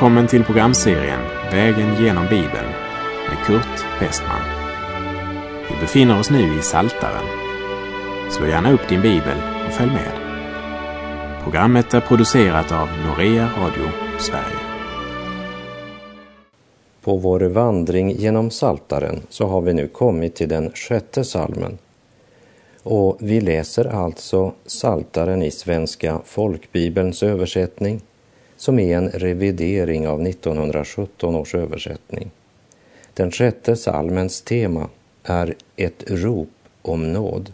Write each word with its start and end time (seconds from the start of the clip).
Välkommen 0.00 0.26
till 0.26 0.44
programserien 0.44 1.20
Vägen 1.52 2.04
genom 2.04 2.24
Bibeln 2.24 2.68
med 3.28 3.46
Kurt 3.46 4.00
Westman. 4.00 4.40
Vi 5.68 5.80
befinner 5.80 6.20
oss 6.20 6.30
nu 6.30 6.58
i 6.58 6.62
Saltaren. 6.62 7.24
Slå 8.30 8.46
gärna 8.46 8.72
upp 8.72 8.88
din 8.88 9.02
bibel 9.02 9.36
och 9.66 9.72
följ 9.72 9.90
med. 9.90 10.12
Programmet 11.42 11.94
är 11.94 12.00
producerat 12.00 12.72
av 12.72 12.88
Norea 13.06 13.50
Radio 13.58 13.90
Sverige. 14.18 14.58
På 17.00 17.16
vår 17.16 17.40
vandring 17.40 18.10
genom 18.10 18.50
Saltaren 18.50 19.22
så 19.28 19.46
har 19.46 19.60
vi 19.60 19.74
nu 19.74 19.88
kommit 19.88 20.34
till 20.34 20.48
den 20.48 20.70
sjätte 20.74 21.24
salmen. 21.24 21.78
Och 22.82 23.16
vi 23.20 23.40
läser 23.40 23.84
alltså 23.84 24.52
Saltaren 24.66 25.42
i 25.42 25.50
Svenska 25.50 26.20
folkbibelns 26.24 27.22
översättning 27.22 28.00
som 28.60 28.78
är 28.78 28.96
en 28.96 29.10
revidering 29.10 30.08
av 30.08 30.26
1917 30.26 31.34
års 31.34 31.54
översättning. 31.54 32.30
Den 33.14 33.30
sjätte 33.30 33.76
salmens 33.76 34.42
tema 34.42 34.88
är 35.24 35.54
ett 35.76 36.10
rop 36.10 36.48
om 36.82 37.12
nåd. 37.12 37.52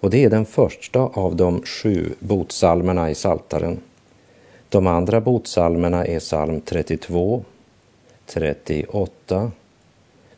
Och 0.00 0.10
det 0.10 0.24
är 0.24 0.30
den 0.30 0.46
första 0.46 1.00
av 1.00 1.36
de 1.36 1.62
sju 1.62 2.14
botsalmerna 2.18 3.10
i 3.10 3.14
Saltaren. 3.14 3.78
De 4.68 4.86
andra 4.86 5.20
botsalmerna 5.20 6.06
är 6.06 6.20
psalm 6.20 6.60
32, 6.60 7.44
38, 8.26 9.50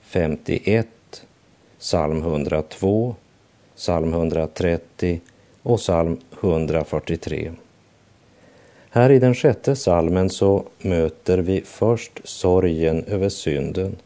51, 0.01 0.89
psalm 1.79 2.19
102, 2.19 3.15
psalm 3.77 4.13
130 4.13 5.21
och 5.63 5.79
psalm 5.79 6.21
143. 6.41 7.53
Här 8.95 9.11
i 9.11 9.19
den 9.19 9.35
sjätte 9.35 9.77
salmen 9.77 10.31
så 10.31 10.65
möter 10.79 11.39
vi 11.39 11.61
först 11.61 12.21
sorgen 12.25 13.05
över 13.05 13.29
synden. 13.29 13.97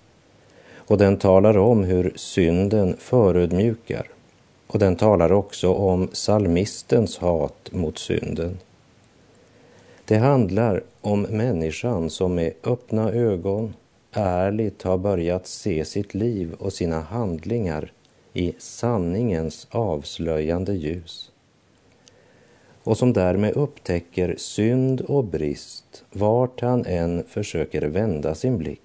Och 0.76 0.98
den 0.98 1.16
talar 1.16 1.58
om 1.58 1.84
hur 1.84 2.12
synden 2.16 2.96
förödmjukar. 2.98 4.06
Och 4.66 4.78
den 4.78 4.96
talar 4.96 5.32
också 5.32 5.72
om 5.72 6.08
salmistens 6.12 7.18
hat 7.18 7.68
mot 7.72 7.98
synden. 7.98 8.58
Det 10.04 10.16
handlar 10.16 10.82
om 11.00 11.22
människan 11.22 12.10
som 12.10 12.34
med 12.34 12.52
öppna 12.64 13.12
ögon 13.12 13.74
ärligt 14.12 14.82
har 14.82 14.98
börjat 14.98 15.46
se 15.46 15.84
sitt 15.84 16.14
liv 16.14 16.54
och 16.58 16.72
sina 16.72 17.00
handlingar 17.00 17.92
i 18.32 18.52
sanningens 18.58 19.66
avslöjande 19.70 20.74
ljus 20.74 21.27
och 22.84 22.98
som 22.98 23.12
därmed 23.12 23.52
upptäcker 23.52 24.34
synd 24.38 25.00
och 25.00 25.24
brist 25.24 26.04
vart 26.12 26.60
han 26.60 26.84
än 26.86 27.24
försöker 27.28 27.82
vända 27.82 28.34
sin 28.34 28.58
blick. 28.58 28.80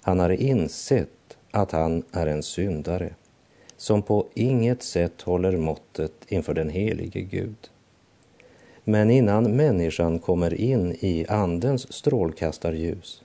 Han 0.00 0.18
har 0.18 0.30
insett 0.30 1.36
att 1.50 1.72
han 1.72 2.02
är 2.12 2.26
en 2.26 2.42
syndare 2.42 3.14
som 3.76 4.02
på 4.02 4.26
inget 4.34 4.82
sätt 4.82 5.22
håller 5.22 5.56
måttet 5.56 6.12
inför 6.28 6.54
den 6.54 6.68
helige 6.68 7.20
Gud. 7.20 7.70
Men 8.84 9.10
innan 9.10 9.56
människan 9.56 10.18
kommer 10.18 10.54
in 10.54 10.92
i 11.00 11.26
Andens 11.28 11.92
strålkastarljus 11.92 13.22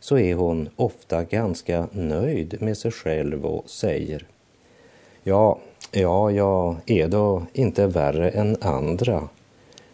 så 0.00 0.18
är 0.18 0.34
hon 0.34 0.68
ofta 0.76 1.24
ganska 1.24 1.88
nöjd 1.92 2.62
med 2.62 2.78
sig 2.78 2.90
själv 2.90 3.46
och 3.46 3.70
säger 3.70 4.26
Ja, 5.22 5.58
ja, 6.00 6.30
jag 6.30 6.76
är 6.86 7.08
då 7.08 7.42
inte 7.52 7.86
värre 7.86 8.30
än 8.30 8.56
andra 8.60 9.28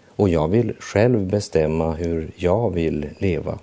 och 0.07 0.29
jag 0.29 0.49
vill 0.49 0.75
själv 0.79 1.27
bestämma 1.27 1.93
hur 1.93 2.31
jag 2.37 2.71
vill 2.71 3.09
leva. 3.19 3.59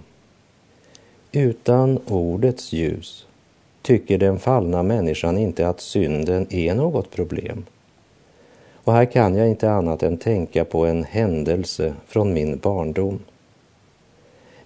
Utan 1.31 1.99
ordets 2.07 2.73
ljus 2.73 3.27
tycker 3.81 4.17
den 4.17 4.39
fallna 4.39 4.83
människan 4.83 5.37
inte 5.37 5.67
att 5.67 5.81
synden 5.81 6.47
är 6.49 6.75
något 6.75 7.11
problem. 7.11 7.65
Och 8.83 8.93
här 8.93 9.05
kan 9.05 9.35
jag 9.35 9.47
inte 9.47 9.71
annat 9.71 10.03
än 10.03 10.17
tänka 10.17 10.65
på 10.65 10.85
en 10.85 11.03
händelse 11.03 11.93
från 12.07 12.33
min 12.33 12.57
barndom. 12.57 13.19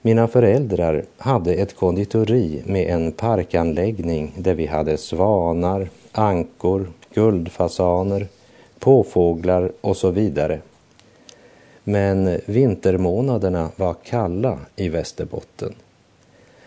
Mina 0.01 0.27
föräldrar 0.27 1.05
hade 1.17 1.53
ett 1.53 1.75
konditori 1.75 2.63
med 2.65 2.87
en 2.87 3.11
parkanläggning 3.11 4.33
där 4.37 4.53
vi 4.53 4.65
hade 4.65 4.97
svanar, 4.97 5.89
ankor, 6.11 6.87
guldfasaner, 7.13 8.27
påfåglar 8.79 9.71
och 9.81 9.97
så 9.97 10.11
vidare. 10.11 10.59
Men 11.83 12.39
vintermånaderna 12.45 13.69
var 13.75 13.95
kalla 14.03 14.59
i 14.75 14.89
Västerbotten. 14.89 15.73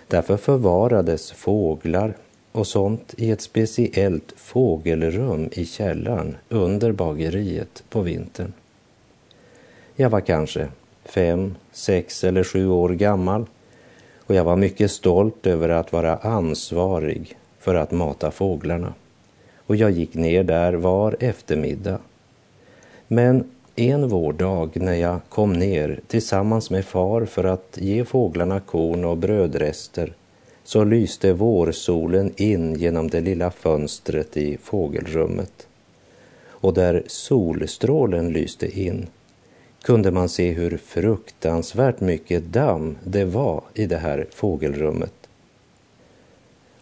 Därför 0.08 0.36
förvarades 0.36 1.32
fåglar 1.32 2.14
och 2.52 2.66
sånt 2.66 3.14
i 3.16 3.30
ett 3.30 3.40
speciellt 3.40 4.32
fågelrum 4.36 5.48
i 5.52 5.64
källaren 5.66 6.36
under 6.48 6.92
bageriet 6.92 7.84
på 7.88 8.00
vintern. 8.00 8.52
Jag 9.96 10.10
var 10.10 10.20
kanske 10.20 10.68
fem, 11.04 11.54
sex 11.72 12.24
eller 12.24 12.44
sju 12.44 12.68
år 12.68 12.88
gammal 12.88 13.46
och 14.26 14.34
jag 14.34 14.44
var 14.44 14.56
mycket 14.56 14.90
stolt 14.90 15.46
över 15.46 15.68
att 15.68 15.92
vara 15.92 16.16
ansvarig 16.16 17.36
för 17.58 17.74
att 17.74 17.90
mata 17.90 18.30
fåglarna. 18.30 18.94
Och 19.66 19.76
jag 19.76 19.90
gick 19.90 20.14
ner 20.14 20.44
där 20.44 20.72
var 20.72 21.16
eftermiddag. 21.20 21.98
Men 23.08 23.44
en 23.76 24.08
vårdag 24.08 24.70
när 24.74 24.94
jag 24.94 25.20
kom 25.28 25.52
ner 25.52 26.00
tillsammans 26.06 26.70
med 26.70 26.84
far 26.84 27.24
för 27.24 27.44
att 27.44 27.78
ge 27.80 28.04
fåglarna 28.04 28.60
korn 28.60 29.04
och 29.04 29.16
brödrester 29.16 30.12
så 30.64 30.84
lyste 30.84 31.32
vårsolen 31.32 32.32
in 32.36 32.74
genom 32.74 33.08
det 33.08 33.20
lilla 33.20 33.50
fönstret 33.50 34.36
i 34.36 34.58
fågelrummet. 34.62 35.68
Och 36.48 36.74
där 36.74 37.02
solstrålen 37.06 38.32
lyste 38.32 38.80
in 38.80 39.06
kunde 39.82 40.10
man 40.10 40.28
se 40.28 40.50
hur 40.50 40.76
fruktansvärt 40.76 42.00
mycket 42.00 42.44
damm 42.44 42.96
det 43.04 43.24
var 43.24 43.62
i 43.74 43.86
det 43.86 43.96
här 43.96 44.26
fågelrummet. 44.30 45.23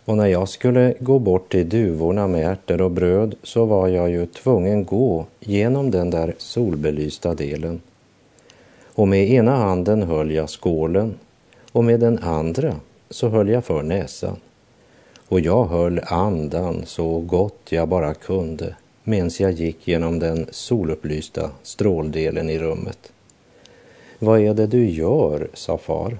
Och 0.05 0.17
när 0.17 0.27
jag 0.27 0.49
skulle 0.49 0.95
gå 1.01 1.19
bort 1.19 1.53
till 1.53 1.69
duvorna 1.69 2.27
med 2.27 2.53
ärtor 2.53 2.81
och 2.81 2.91
bröd 2.91 3.35
så 3.43 3.65
var 3.65 3.89
jag 3.89 4.11
ju 4.11 4.27
tvungen 4.27 4.85
gå 4.85 5.27
genom 5.41 5.91
den 5.91 6.11
där 6.11 6.35
solbelysta 6.39 7.35
delen. 7.35 7.81
Och 8.95 9.09
med 9.09 9.31
ena 9.31 9.57
handen 9.57 10.03
höll 10.03 10.31
jag 10.31 10.51
skålen 10.51 11.15
och 11.73 11.85
med 11.85 12.01
den 12.01 12.19
andra 12.19 12.77
så 13.11 13.29
höll 13.29 13.49
jag 13.49 13.65
för 13.65 13.83
näsan. 13.83 14.37
Och 15.29 15.41
jag 15.41 15.65
höll 15.65 16.01
andan 16.07 16.83
så 16.87 17.21
gott 17.21 17.61
jag 17.69 17.89
bara 17.89 18.15
kunde 18.15 18.75
medan 19.05 19.31
jag 19.39 19.53
gick 19.53 19.89
genom 19.89 20.19
den 20.19 20.47
solupplysta 20.51 21.51
stråldelen 21.63 22.51
i 22.51 22.59
rummet. 22.59 23.13
Vad 24.19 24.41
är 24.41 24.55
det 24.55 24.67
du 24.67 24.91
gör? 24.91 25.49
sa 25.55 25.79
far. 25.79 26.19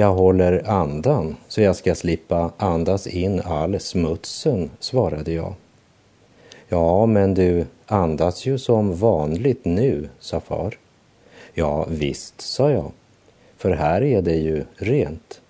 Jag 0.00 0.12
håller 0.12 0.68
andan 0.70 1.36
så 1.48 1.60
jag 1.60 1.76
ska 1.76 1.94
slippa 1.94 2.52
andas 2.56 3.06
in 3.06 3.40
all 3.40 3.80
smutsen, 3.80 4.70
svarade 4.78 5.32
jag. 5.32 5.54
Ja, 6.68 7.06
men 7.06 7.34
du 7.34 7.66
andas 7.86 8.46
ju 8.46 8.58
som 8.58 8.94
vanligt 8.94 9.64
nu, 9.64 10.08
sa 10.20 10.40
far. 10.40 10.78
Ja, 11.54 11.86
visst, 11.88 12.40
sa 12.40 12.70
jag, 12.70 12.92
för 13.56 13.70
här 13.70 14.02
är 14.02 14.22
det 14.22 14.36
ju 14.36 14.64
rent. 14.76 15.40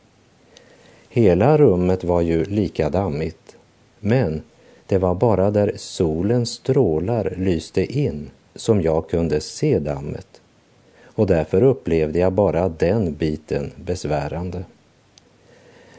Hela 1.08 1.58
rummet 1.58 2.04
var 2.04 2.20
ju 2.20 2.44
lika 2.44 2.90
dammigt, 2.90 3.56
men 4.00 4.42
det 4.86 4.98
var 4.98 5.14
bara 5.14 5.50
där 5.50 5.72
solens 5.76 6.50
strålar 6.50 7.34
lyste 7.36 7.98
in 7.98 8.30
som 8.54 8.82
jag 8.82 9.08
kunde 9.08 9.40
se 9.40 9.78
dammet 9.78 10.29
och 11.14 11.26
därför 11.26 11.62
upplevde 11.62 12.18
jag 12.18 12.32
bara 12.32 12.68
den 12.68 13.14
biten 13.14 13.72
besvärande. 13.76 14.64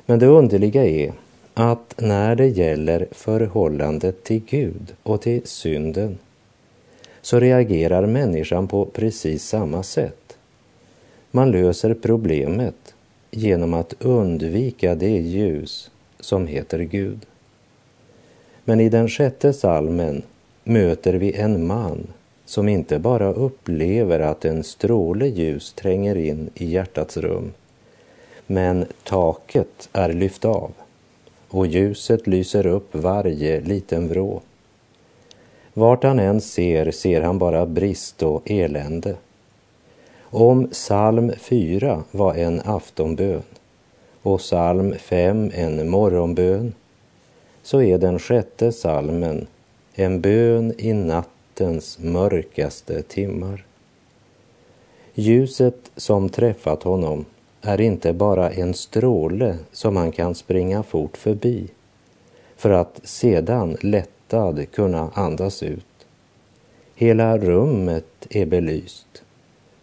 Men 0.05 0.19
det 0.19 0.25
underliga 0.25 0.85
är 0.85 1.13
att 1.53 1.93
när 1.97 2.35
det 2.35 2.47
gäller 2.47 3.07
förhållandet 3.11 4.23
till 4.23 4.41
Gud 4.49 4.93
och 5.03 5.21
till 5.21 5.41
synden 5.45 6.17
så 7.21 7.39
reagerar 7.39 8.05
människan 8.05 8.67
på 8.67 8.85
precis 8.85 9.43
samma 9.43 9.83
sätt. 9.83 10.37
Man 11.31 11.51
löser 11.51 11.93
problemet 11.93 12.93
genom 13.31 13.73
att 13.73 13.93
undvika 13.99 14.95
det 14.95 15.17
ljus 15.17 15.91
som 16.19 16.47
heter 16.47 16.79
Gud. 16.79 17.25
Men 18.65 18.79
i 18.79 18.89
den 18.89 19.09
sjätte 19.09 19.53
salmen 19.53 20.23
möter 20.63 21.13
vi 21.13 21.33
en 21.33 21.67
man 21.67 22.07
som 22.51 22.69
inte 22.69 22.99
bara 22.99 23.33
upplever 23.33 24.19
att 24.19 24.45
en 24.45 24.63
stråle 24.63 25.27
ljus 25.27 25.73
tränger 25.73 26.15
in 26.15 26.49
i 26.55 26.65
hjärtats 26.65 27.17
rum, 27.17 27.51
men 28.47 28.85
taket 29.03 29.89
är 29.93 30.13
lyft 30.13 30.45
av 30.45 30.71
och 31.49 31.67
ljuset 31.67 32.27
lyser 32.27 32.65
upp 32.65 32.95
varje 32.95 33.61
liten 33.61 34.07
vrå. 34.07 34.41
Vart 35.73 36.03
han 36.03 36.19
än 36.19 36.41
ser, 36.41 36.91
ser 36.91 37.21
han 37.21 37.37
bara 37.37 37.65
brist 37.65 38.23
och 38.23 38.51
elände. 38.51 39.15
Om 40.21 40.67
psalm 40.67 41.31
4 41.37 42.03
var 42.11 42.33
en 42.33 42.61
aftonbön 42.65 43.43
och 44.21 44.39
psalm 44.39 44.93
5 44.99 45.51
en 45.53 45.89
morgonbön 45.89 46.73
så 47.63 47.81
är 47.81 47.97
den 47.97 48.19
sjätte 48.19 48.71
salmen 48.71 49.47
en 49.93 50.21
bön 50.21 50.73
i 50.77 50.93
nattens 51.61 51.99
mörkaste 51.99 53.01
timmar. 53.01 53.65
Ljuset 55.13 55.91
som 55.95 56.29
träffat 56.29 56.83
honom 56.83 57.25
är 57.61 57.81
inte 57.81 58.13
bara 58.13 58.51
en 58.51 58.73
stråle 58.73 59.57
som 59.71 59.95
han 59.95 60.11
kan 60.11 60.35
springa 60.35 60.83
fort 60.83 61.17
förbi 61.17 61.67
för 62.55 62.69
att 62.69 62.99
sedan 63.03 63.77
lättad 63.81 64.71
kunna 64.71 65.11
andas 65.13 65.63
ut. 65.63 65.85
Hela 66.95 67.37
rummet 67.37 68.27
är 68.29 68.45
belyst. 68.45 69.23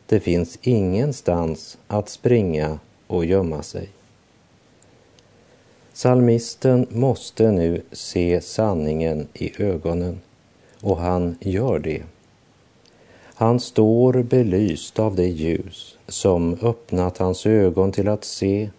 Det 0.07 0.21
finns 0.21 0.59
ingenstans 0.63 1.79
att 1.87 2.09
springa 2.09 2.79
och 3.07 3.25
gömma 3.25 3.63
sig. 3.63 3.89
Salmisten 5.93 6.87
måste 6.91 7.51
nu 7.51 7.83
se 7.93 8.41
sanningen 8.41 9.29
i 9.35 9.63
ögonen 9.63 10.21
och 10.81 10.97
han 10.97 11.37
gör 11.41 11.79
det. 11.79 12.03
Han 13.35 13.61
står 13.61 14.23
belyst 14.23 14.99
av 14.99 15.17
det 15.17 15.29
ljus 15.29 15.97
som 16.09 16.59
öppnat 16.63 17.19
hans 17.19 17.47
ögon 17.47 17.93
till 17.93 18.09
att 18.09 18.25
se 18.25 18.71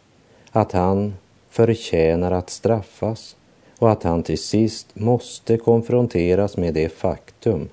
att 0.52 0.72
han 0.72 1.14
förtjänar 1.50 2.32
att 2.32 2.50
straffas 2.50 3.36
och 3.78 3.92
att 3.92 4.04
han 4.04 4.24
till 4.24 4.38
sist 4.38 4.88
måste 4.94 5.58
konfronteras 5.58 6.58
med 6.58 6.74
det 6.74 6.90
faktum 6.90 7.70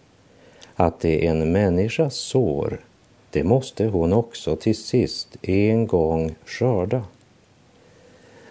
att 0.77 1.01
det 1.01 1.27
en 1.27 1.53
människa 1.53 2.11
sår, 2.11 2.81
det 3.31 3.45
måste 3.45 3.87
hon 3.87 4.13
också 4.13 4.57
till 4.57 4.77
sist 4.77 5.37
en 5.43 5.87
gång 5.87 6.35
skörda. 6.45 7.05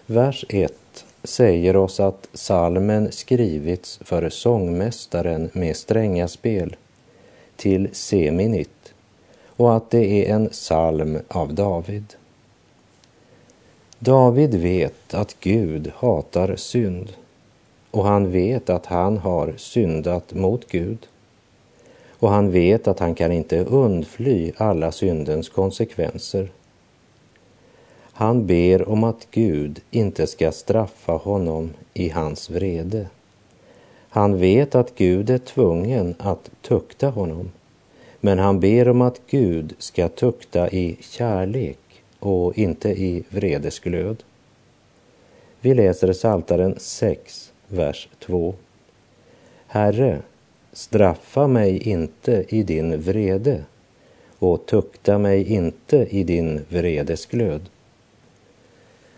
Vers 0.06 0.44
1 0.48 0.72
säger 1.26 1.76
oss 1.76 2.00
att 2.00 2.28
salmen 2.32 3.12
skrivits 3.12 3.98
för 4.02 4.28
sångmästaren 4.28 5.50
med 5.52 5.76
strängaspel 5.76 6.76
till 7.56 7.88
Seminit 7.92 8.94
och 9.46 9.76
att 9.76 9.90
det 9.90 10.06
är 10.06 10.34
en 10.34 10.48
psalm 10.48 11.18
av 11.28 11.54
David. 11.54 12.14
David 13.98 14.54
vet 14.54 15.14
att 15.14 15.36
Gud 15.40 15.92
hatar 15.96 16.56
synd 16.56 17.12
och 17.90 18.04
han 18.04 18.30
vet 18.30 18.70
att 18.70 18.86
han 18.86 19.18
har 19.18 19.54
syndat 19.56 20.34
mot 20.34 20.68
Gud. 20.68 21.06
Och 22.18 22.30
han 22.30 22.50
vet 22.50 22.88
att 22.88 22.98
han 22.98 23.14
kan 23.14 23.32
inte 23.32 23.64
undfly 23.64 24.52
alla 24.56 24.92
syndens 24.92 25.48
konsekvenser. 25.48 26.48
Han 28.18 28.46
ber 28.46 28.88
om 28.88 29.04
att 29.04 29.26
Gud 29.30 29.80
inte 29.90 30.26
ska 30.26 30.52
straffa 30.52 31.12
honom 31.12 31.70
i 31.94 32.08
hans 32.08 32.50
vrede. 32.50 33.06
Han 34.08 34.38
vet 34.38 34.74
att 34.74 34.94
Gud 34.94 35.30
är 35.30 35.38
tvungen 35.38 36.14
att 36.18 36.50
tukta 36.62 37.08
honom, 37.08 37.50
men 38.20 38.38
han 38.38 38.60
ber 38.60 38.88
om 38.88 39.02
att 39.02 39.20
Gud 39.26 39.74
ska 39.78 40.08
tukta 40.08 40.70
i 40.70 40.96
kärlek 41.00 41.78
och 42.18 42.58
inte 42.58 42.88
i 42.88 43.24
vredesglöd. 43.28 44.22
Vi 45.60 45.74
läser 45.74 46.12
Saltaren 46.12 46.74
6, 46.78 47.52
vers 47.68 48.08
2. 48.18 48.54
Herre, 49.66 50.18
straffa 50.72 51.46
mig 51.46 51.88
inte 51.88 52.44
i 52.48 52.62
din 52.62 53.00
vrede 53.00 53.64
och 54.38 54.66
tukta 54.66 55.18
mig 55.18 55.52
inte 55.52 56.06
i 56.10 56.24
din 56.24 56.64
vredesglöd. 56.68 57.68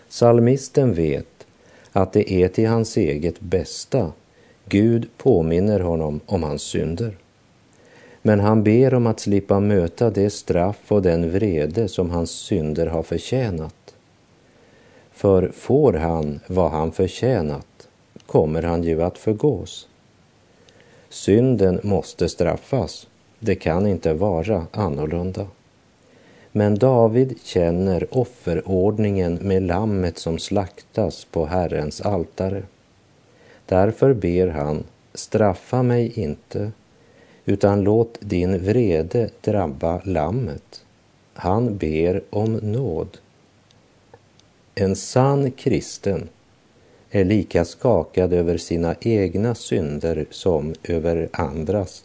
Salmisten 0.08 0.94
vet 0.94 1.46
att 1.92 2.12
det 2.12 2.32
är 2.32 2.48
till 2.48 2.68
hans 2.68 2.96
eget 2.96 3.40
bästa 3.40 4.12
Gud 4.68 5.08
påminner 5.16 5.80
honom 5.80 6.20
om 6.26 6.42
hans 6.42 6.62
synder. 6.62 7.16
Men 8.22 8.40
han 8.40 8.64
ber 8.64 8.94
om 8.94 9.06
att 9.06 9.20
slippa 9.20 9.60
möta 9.60 10.10
det 10.10 10.30
straff 10.30 10.92
och 10.92 11.02
den 11.02 11.30
vrede 11.30 11.88
som 11.88 12.10
hans 12.10 12.30
synder 12.30 12.86
har 12.86 13.02
förtjänat. 13.02 13.94
För 15.12 15.50
får 15.54 15.92
han 15.92 16.40
vad 16.46 16.70
han 16.70 16.92
förtjänat 16.92 17.88
kommer 18.26 18.62
han 18.62 18.82
ju 18.82 19.02
att 19.02 19.18
förgås. 19.18 19.88
Synden 21.08 21.80
måste 21.82 22.28
straffas. 22.28 23.06
Det 23.38 23.54
kan 23.54 23.86
inte 23.86 24.12
vara 24.12 24.66
annorlunda. 24.70 25.46
Men 26.52 26.78
David 26.78 27.34
känner 27.44 28.16
offerordningen 28.18 29.34
med 29.42 29.62
lammet 29.62 30.18
som 30.18 30.38
slaktas 30.38 31.24
på 31.24 31.46
Herrens 31.46 32.00
altare. 32.00 32.62
Därför 33.66 34.14
ber 34.14 34.48
han, 34.48 34.84
straffa 35.14 35.82
mig 35.82 36.20
inte, 36.20 36.72
utan 37.44 37.80
låt 37.80 38.18
din 38.20 38.64
vrede 38.64 39.30
drabba 39.40 40.00
lammet. 40.04 40.84
Han 41.34 41.76
ber 41.76 42.22
om 42.30 42.52
nåd. 42.52 43.18
En 44.74 44.96
sann 44.96 45.50
kristen 45.50 46.28
är 47.10 47.24
lika 47.24 47.64
skakad 47.64 48.32
över 48.32 48.56
sina 48.56 48.94
egna 49.00 49.54
synder 49.54 50.26
som 50.30 50.74
över 50.82 51.28
andras. 51.32 52.04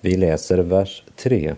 Vi 0.00 0.16
läser 0.16 0.58
vers 0.58 1.04
3. 1.16 1.54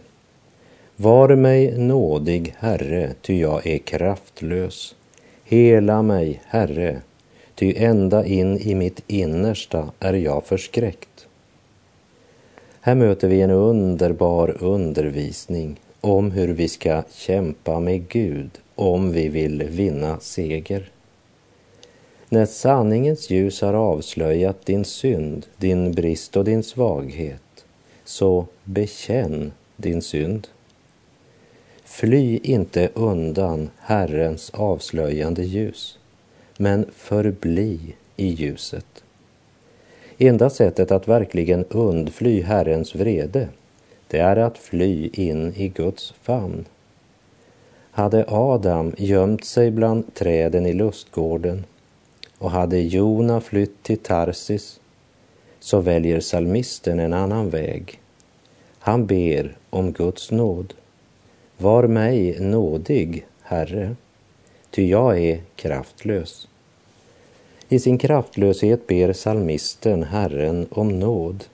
Var 1.00 1.37
mig 1.37 1.79
nådig, 1.79 2.55
Herre, 2.59 3.15
ty 3.23 3.41
jag 3.41 3.67
är 3.67 3.79
kraftlös. 3.79 4.95
Hela 5.45 6.03
mig, 6.03 6.41
Herre, 6.45 7.03
ty 7.55 7.75
ända 7.77 8.27
in 8.27 8.59
i 8.59 8.75
mitt 8.75 9.03
innersta 9.06 9.93
är 10.00 10.15
jag 10.15 10.45
förskräckt. 10.45 11.27
Här 12.81 12.95
möter 12.95 13.29
vi 13.29 13.41
en 13.41 13.50
underbar 13.50 14.56
undervisning 14.61 15.81
om 16.00 16.31
hur 16.31 16.49
vi 16.49 16.69
ska 16.69 17.03
kämpa 17.12 17.81
med 17.81 18.09
Gud 18.09 18.51
om 18.75 19.12
vi 19.12 19.29
vill 19.29 19.62
vinna 19.62 20.21
seger. 20.21 20.91
När 22.29 22.47
sanningens 22.47 23.31
ljus 23.31 23.61
har 23.61 23.75
avslöjat 23.75 24.67
din 24.67 24.84
synd, 24.84 25.46
din 25.56 25.93
brist 25.93 26.37
och 26.37 26.44
din 26.44 26.63
svaghet, 26.63 27.65
så 28.05 28.46
bekänn 28.65 29.53
din 29.77 30.03
synd. 30.03 30.49
Fly 31.91 32.41
inte 32.43 32.91
undan 32.95 33.71
Herrens 33.79 34.51
avslöjande 34.51 35.43
ljus, 35.43 35.99
men 36.57 36.87
förbli 36.97 37.79
i 38.17 38.29
ljuset. 38.29 39.05
Enda 40.19 40.51
sättet 40.51 40.91
att 40.91 41.09
verkligen 41.09 41.65
undfly 41.65 42.43
Herrens 42.43 42.95
vrede, 42.95 43.49
det 44.09 44.19
är 44.19 44.37
att 44.37 44.59
fly 44.59 45.11
in 45.13 45.55
i 45.57 45.69
Guds 45.69 46.15
famn. 46.23 46.65
Hade 47.91 48.25
Adam 48.29 48.93
gömt 48.99 49.45
sig 49.45 49.71
bland 49.71 50.15
träden 50.15 50.67
i 50.67 50.73
lustgården 50.73 51.65
och 52.39 52.51
hade 52.51 52.79
Jona 52.79 53.41
flytt 53.41 53.83
till 53.83 53.99
Tarsis 53.99 54.81
så 55.61 55.81
väljer 55.81 56.21
salmisten 56.21 57.01
en 57.01 57.13
annan 57.13 57.51
väg. 57.51 58.01
Han 58.79 59.07
ber 59.07 59.57
om 59.71 59.93
Guds 59.93 60.31
nåd. 60.31 60.75
Var 61.60 61.86
mig 61.86 62.41
nådig, 62.41 63.27
Herre, 63.43 63.96
ty 64.70 64.88
jag 64.88 65.19
är 65.19 65.41
kraftlös. 65.56 66.48
I 67.69 67.79
sin 67.79 67.98
kraftlöshet 67.98 68.86
ber 68.86 69.12
salmisten 69.12 70.03
Herren 70.03 70.67
om 70.70 70.98
nåd. 70.98 71.44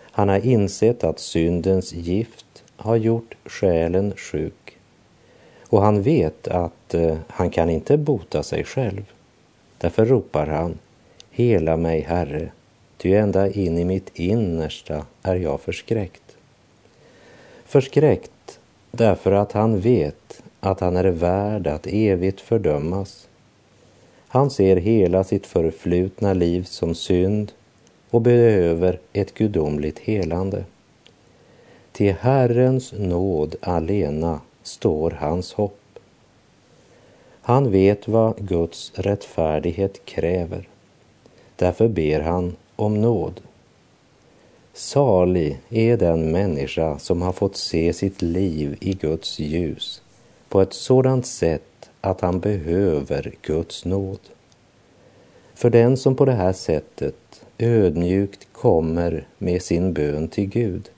Han 0.00 0.28
har 0.28 0.46
insett 0.46 1.04
att 1.04 1.20
syndens 1.20 1.92
gift 1.92 2.64
har 2.76 2.96
gjort 2.96 3.34
själen 3.44 4.12
sjuk 4.16 4.76
och 5.68 5.82
han 5.82 6.02
vet 6.02 6.48
att 6.48 6.94
eh, 6.94 7.18
han 7.28 7.50
kan 7.50 7.70
inte 7.70 7.96
bota 7.96 8.42
sig 8.42 8.64
själv. 8.64 9.02
Därför 9.78 10.06
ropar 10.06 10.46
han, 10.46 10.78
hela 11.30 11.76
mig 11.76 12.00
Herre, 12.00 12.50
ty 12.96 13.14
ända 13.14 13.50
in 13.50 13.78
i 13.78 13.84
mitt 13.84 14.18
innersta 14.18 15.06
är 15.22 15.34
jag 15.36 15.60
förskräckt. 15.60 16.36
Förskräckt 17.64 18.30
därför 18.90 19.32
att 19.32 19.52
han 19.52 19.80
vet 19.80 20.42
att 20.60 20.80
han 20.80 20.96
är 20.96 21.04
värd 21.04 21.66
att 21.66 21.86
evigt 21.86 22.40
fördömas. 22.40 23.28
Han 24.28 24.50
ser 24.50 24.76
hela 24.76 25.24
sitt 25.24 25.46
förflutna 25.46 26.32
liv 26.32 26.62
som 26.62 26.94
synd 26.94 27.52
och 28.10 28.20
behöver 28.20 28.98
ett 29.12 29.34
gudomligt 29.34 29.98
helande. 29.98 30.64
Till 31.92 32.14
Herrens 32.14 32.92
nåd 32.92 33.56
alena 33.60 34.40
står 34.62 35.10
hans 35.10 35.52
hopp. 35.52 35.98
Han 37.42 37.70
vet 37.70 38.08
vad 38.08 38.36
Guds 38.48 38.92
rättfärdighet 38.94 40.04
kräver. 40.04 40.68
Därför 41.56 41.88
ber 41.88 42.20
han 42.20 42.56
om 42.76 43.00
nåd. 43.00 43.40
Salig 44.80 45.60
är 45.68 45.96
den 45.96 46.32
människa 46.32 46.98
som 46.98 47.22
har 47.22 47.32
fått 47.32 47.56
se 47.56 47.92
sitt 47.92 48.22
liv 48.22 48.76
i 48.80 48.92
Guds 48.92 49.38
ljus 49.38 50.02
på 50.48 50.60
ett 50.60 50.72
sådant 50.72 51.26
sätt 51.26 51.90
att 52.00 52.20
han 52.20 52.40
behöver 52.40 53.34
Guds 53.42 53.84
nåd. 53.84 54.18
För 55.54 55.70
den 55.70 55.96
som 55.96 56.16
på 56.16 56.24
det 56.24 56.32
här 56.32 56.52
sättet 56.52 57.44
ödmjukt 57.58 58.48
kommer 58.52 59.26
med 59.38 59.62
sin 59.62 59.92
bön 59.92 60.28
till 60.28 60.48
Gud 60.48 60.90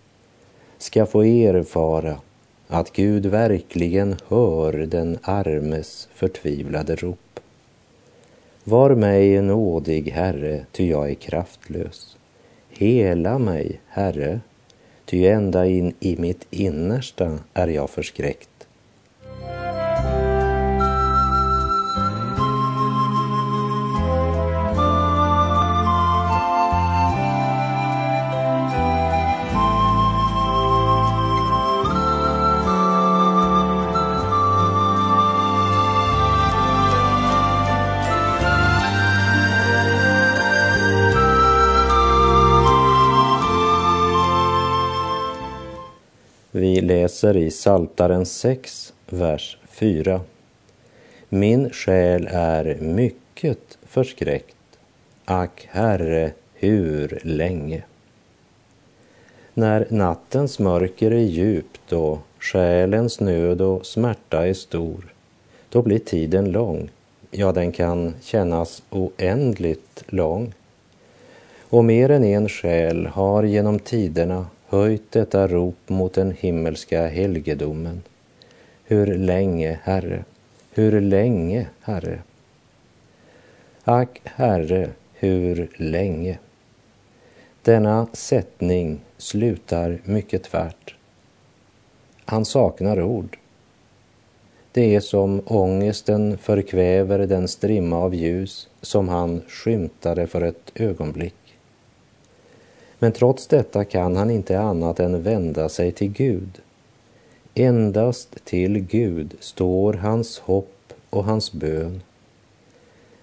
ska 0.78 1.06
få 1.06 1.24
erfara 1.24 2.16
att 2.68 2.92
Gud 2.92 3.26
verkligen 3.26 4.16
hör 4.28 4.72
den 4.72 5.18
armes 5.22 6.08
förtvivlade 6.14 6.96
rop. 6.96 7.40
Var 8.64 8.94
mig 8.94 9.42
nådig, 9.42 10.10
Herre, 10.10 10.66
ty 10.72 10.90
jag 10.90 11.10
är 11.10 11.14
kraftlös. 11.14 12.16
Hela 12.74 13.38
mig, 13.38 13.80
Herre, 13.88 14.40
ty 15.04 15.26
ända 15.26 15.66
in 15.66 15.94
i 16.00 16.16
mitt 16.16 16.46
innersta 16.50 17.38
är 17.54 17.68
jag 17.68 17.90
förskräckt. 17.90 18.48
Läser 47.02 47.36
i 47.36 47.50
Saltaren 47.50 48.26
6, 48.26 48.92
vers 49.06 49.58
4. 49.68 50.20
Min 51.28 51.70
själ 51.70 52.28
är 52.30 52.76
mycket 52.80 53.78
förskräckt. 53.82 54.56
Ack, 55.24 55.68
Herre, 55.70 56.32
hur 56.54 57.20
länge? 57.24 57.82
När 59.54 59.86
nattens 59.90 60.58
mörker 60.58 61.10
är 61.10 61.24
djupt 61.24 61.92
och 61.92 62.18
själens 62.38 63.20
nöd 63.20 63.60
och 63.60 63.86
smärta 63.86 64.46
är 64.46 64.54
stor, 64.54 65.14
då 65.68 65.82
blir 65.82 65.98
tiden 65.98 66.52
lång. 66.52 66.90
Ja, 67.30 67.52
den 67.52 67.72
kan 67.72 68.14
kännas 68.20 68.82
oändligt 68.90 70.04
lång. 70.06 70.54
Och 71.60 71.84
mer 71.84 72.10
än 72.10 72.24
en 72.24 72.48
själ 72.48 73.06
har 73.06 73.42
genom 73.42 73.78
tiderna 73.78 74.46
höjt 74.72 75.12
detta 75.12 75.46
rop 75.48 75.88
mot 75.88 76.14
den 76.14 76.30
himmelska 76.30 77.06
helgedomen. 77.06 78.02
Hur 78.84 79.06
länge, 79.06 79.78
Herre? 79.82 80.24
Hur 80.70 81.00
länge, 81.00 81.66
Herre? 81.80 82.18
Ack, 83.84 84.20
Herre, 84.24 84.90
hur 85.14 85.68
länge? 85.76 86.38
Denna 87.62 88.06
sättning 88.12 89.00
slutar 89.18 89.98
mycket 90.04 90.42
tvärt. 90.42 90.94
Han 92.24 92.44
saknar 92.44 93.02
ord. 93.02 93.38
Det 94.72 94.94
är 94.94 95.00
som 95.00 95.42
ångesten 95.46 96.38
förkväver 96.38 97.18
den 97.18 97.48
strimma 97.48 97.98
av 97.98 98.14
ljus 98.14 98.68
som 98.80 99.08
han 99.08 99.42
skymtade 99.48 100.26
för 100.26 100.42
ett 100.42 100.72
ögonblick. 100.74 101.41
Men 103.02 103.12
trots 103.12 103.46
detta 103.46 103.84
kan 103.84 104.16
han 104.16 104.30
inte 104.30 104.60
annat 104.60 105.00
än 105.00 105.22
vända 105.22 105.68
sig 105.68 105.92
till 105.92 106.12
Gud. 106.12 106.58
Endast 107.54 108.44
till 108.44 108.78
Gud 108.78 109.34
står 109.40 109.92
hans 109.92 110.38
hopp 110.38 110.92
och 111.10 111.24
hans 111.24 111.52
bön. 111.52 112.02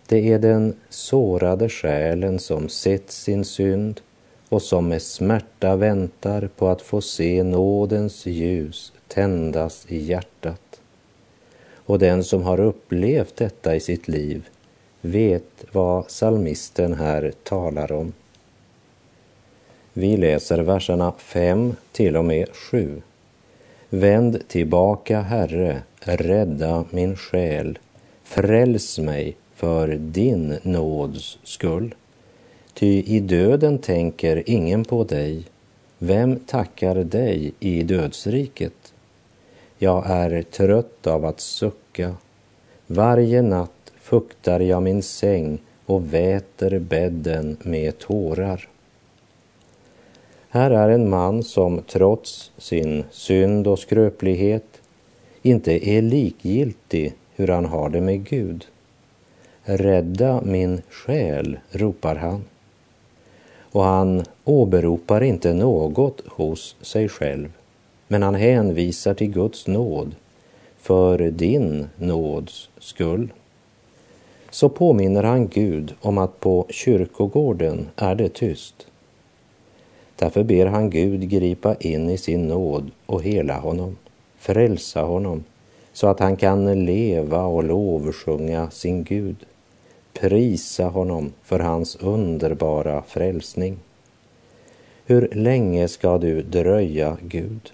Det 0.08 0.34
är 0.34 0.40
den 0.40 0.76
sårade 0.90 1.70
själen 1.70 2.40
som 2.40 2.70
sett 2.70 3.12
sin 3.12 3.46
synd 3.46 4.02
och 4.50 4.62
som 4.62 4.88
med 4.88 5.02
smärta 5.02 5.76
väntar 5.76 6.50
på 6.56 6.68
att 6.68 6.82
få 6.82 7.02
se 7.02 7.44
nådens 7.44 8.26
ljus 8.26 8.94
tändas 9.08 9.86
i 9.90 9.98
hjärtat. 9.98 10.82
Och 11.74 12.00
den 12.00 12.24
som 12.24 12.44
har 12.44 12.60
upplevt 12.60 13.36
detta 13.36 13.76
i 13.76 13.80
sitt 13.80 14.08
liv 14.08 14.50
vet 15.02 15.66
vad 15.72 16.12
salmisten 16.12 16.94
här 16.94 17.34
talar 17.44 17.92
om. 17.92 18.14
Vi 20.00 20.18
läser 20.18 20.60
verserna 20.60 21.14
5 21.18 21.76
till 21.92 22.18
och 22.18 22.26
med 22.26 22.50
7. 22.54 23.02
Vänd 23.90 24.48
tillbaka, 24.48 25.22
Herre, 25.22 25.82
rädda 26.00 26.86
min 26.90 27.16
själ. 27.16 27.80
Fräls 28.24 29.00
mig 29.00 29.36
för 29.56 29.88
din 29.88 30.60
nåds 30.64 31.40
skull. 31.44 31.96
Ty 32.74 33.04
i 33.04 33.20
döden 33.20 33.78
tänker 33.78 34.50
ingen 34.50 34.86
på 34.86 35.04
dig. 35.04 35.44
Vem 35.98 36.40
tackar 36.40 36.96
dig 36.96 37.54
i 37.60 37.84
dödsriket? 37.84 38.94
Jag 39.78 40.10
är 40.10 40.42
trött 40.42 41.08
av 41.08 41.26
att 41.26 41.40
sucka. 41.40 42.16
Varje 42.88 43.42
natt 43.42 43.92
fuktar 44.02 44.60
jag 44.60 44.84
min 44.84 45.04
säng 45.04 45.58
och 45.86 46.14
väter 46.14 46.80
bädden 46.80 47.58
med 47.64 48.00
tårar. 48.00 48.68
Här 50.52 50.72
är 50.72 50.90
en 50.90 51.10
man 51.10 51.44
som 51.44 51.82
trots 51.88 52.52
sin 52.58 53.04
synd 53.12 53.68
och 53.68 53.80
skröplighet 53.80 54.82
inte 55.42 55.90
är 55.90 56.02
likgiltig 56.02 57.14
hur 57.36 57.48
han 57.48 57.66
har 57.66 57.90
det 57.90 58.02
med 58.02 58.30
Gud. 58.30 58.66
Rädda 59.64 60.42
min 60.42 60.82
själ, 60.90 61.60
ropar 61.72 62.16
han. 62.16 62.44
Och 63.72 63.84
han 63.84 64.24
åberopar 64.44 65.24
inte 65.24 65.54
något 65.54 66.22
hos 66.28 66.76
sig 66.82 67.10
själv, 67.10 67.52
men 68.08 68.24
han 68.24 68.36
hänvisar 68.36 69.14
till 69.14 69.32
Guds 69.32 69.68
nåd 69.68 70.16
för 70.78 71.18
din 71.18 71.88
nåds 71.96 72.70
skull. 72.80 73.34
Så 74.50 74.70
påminner 74.70 75.24
han 75.24 75.48
Gud 75.48 75.94
om 76.02 76.18
att 76.18 76.40
på 76.40 76.66
kyrkogården 76.70 77.88
är 77.96 78.16
det 78.16 78.30
tyst. 78.30 78.89
Därför 80.20 80.44
ber 80.44 80.66
han 80.66 80.90
Gud 80.90 81.30
gripa 81.30 81.76
in 81.76 82.10
i 82.10 82.18
sin 82.18 82.48
nåd 82.48 82.92
och 83.06 83.24
hela 83.24 83.60
honom, 83.60 83.98
frälsa 84.38 85.02
honom, 85.02 85.44
så 85.94 86.08
att 86.08 86.20
han 86.20 86.36
kan 86.36 86.86
leva 86.86 87.44
och 87.44 87.64
lovsjunga 87.64 88.70
sin 88.70 89.04
Gud, 89.04 89.36
prisa 90.14 90.86
honom 90.86 91.34
för 91.44 91.60
hans 91.60 91.96
underbara 91.96 93.02
frälsning. 93.02 93.78
Hur 95.06 95.30
länge 95.32 95.88
ska 95.88 96.18
du 96.18 96.42
dröja, 96.42 97.18
Gud? 97.22 97.72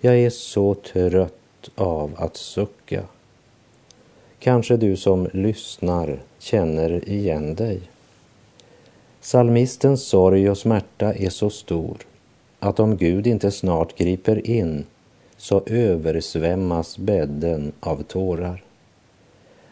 Jag 0.00 0.18
är 0.18 0.30
så 0.30 0.74
trött 0.74 1.70
av 1.74 2.14
att 2.16 2.36
sucka. 2.36 3.02
Kanske 4.38 4.76
du 4.76 4.96
som 4.96 5.28
lyssnar 5.32 6.18
känner 6.38 7.08
igen 7.08 7.54
dig. 7.54 7.80
Salmistens 9.20 10.08
sorg 10.08 10.50
och 10.50 10.58
smärta 10.58 11.14
är 11.14 11.30
så 11.30 11.50
stor 11.50 11.96
att 12.58 12.80
om 12.80 12.96
Gud 12.96 13.26
inte 13.26 13.50
snart 13.50 13.98
griper 13.98 14.46
in 14.50 14.84
så 15.36 15.62
översvämmas 15.66 16.98
bädden 16.98 17.72
av 17.80 18.02
tårar. 18.02 18.64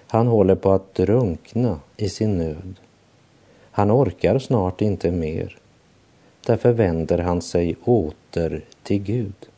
Han 0.07 0.27
håller 0.27 0.55
på 0.55 0.73
att 0.73 0.95
drunkna 0.95 1.81
i 1.97 2.09
sin 2.09 2.39
nöd. 2.39 2.75
Han 3.71 3.91
orkar 3.91 4.39
snart 4.39 4.81
inte 4.81 5.11
mer. 5.11 5.59
Därför 6.47 6.73
vänder 6.73 7.19
han 7.19 7.43
sig 7.43 7.77
åter 7.85 8.65
till 8.83 9.03
Gud. 9.03 9.49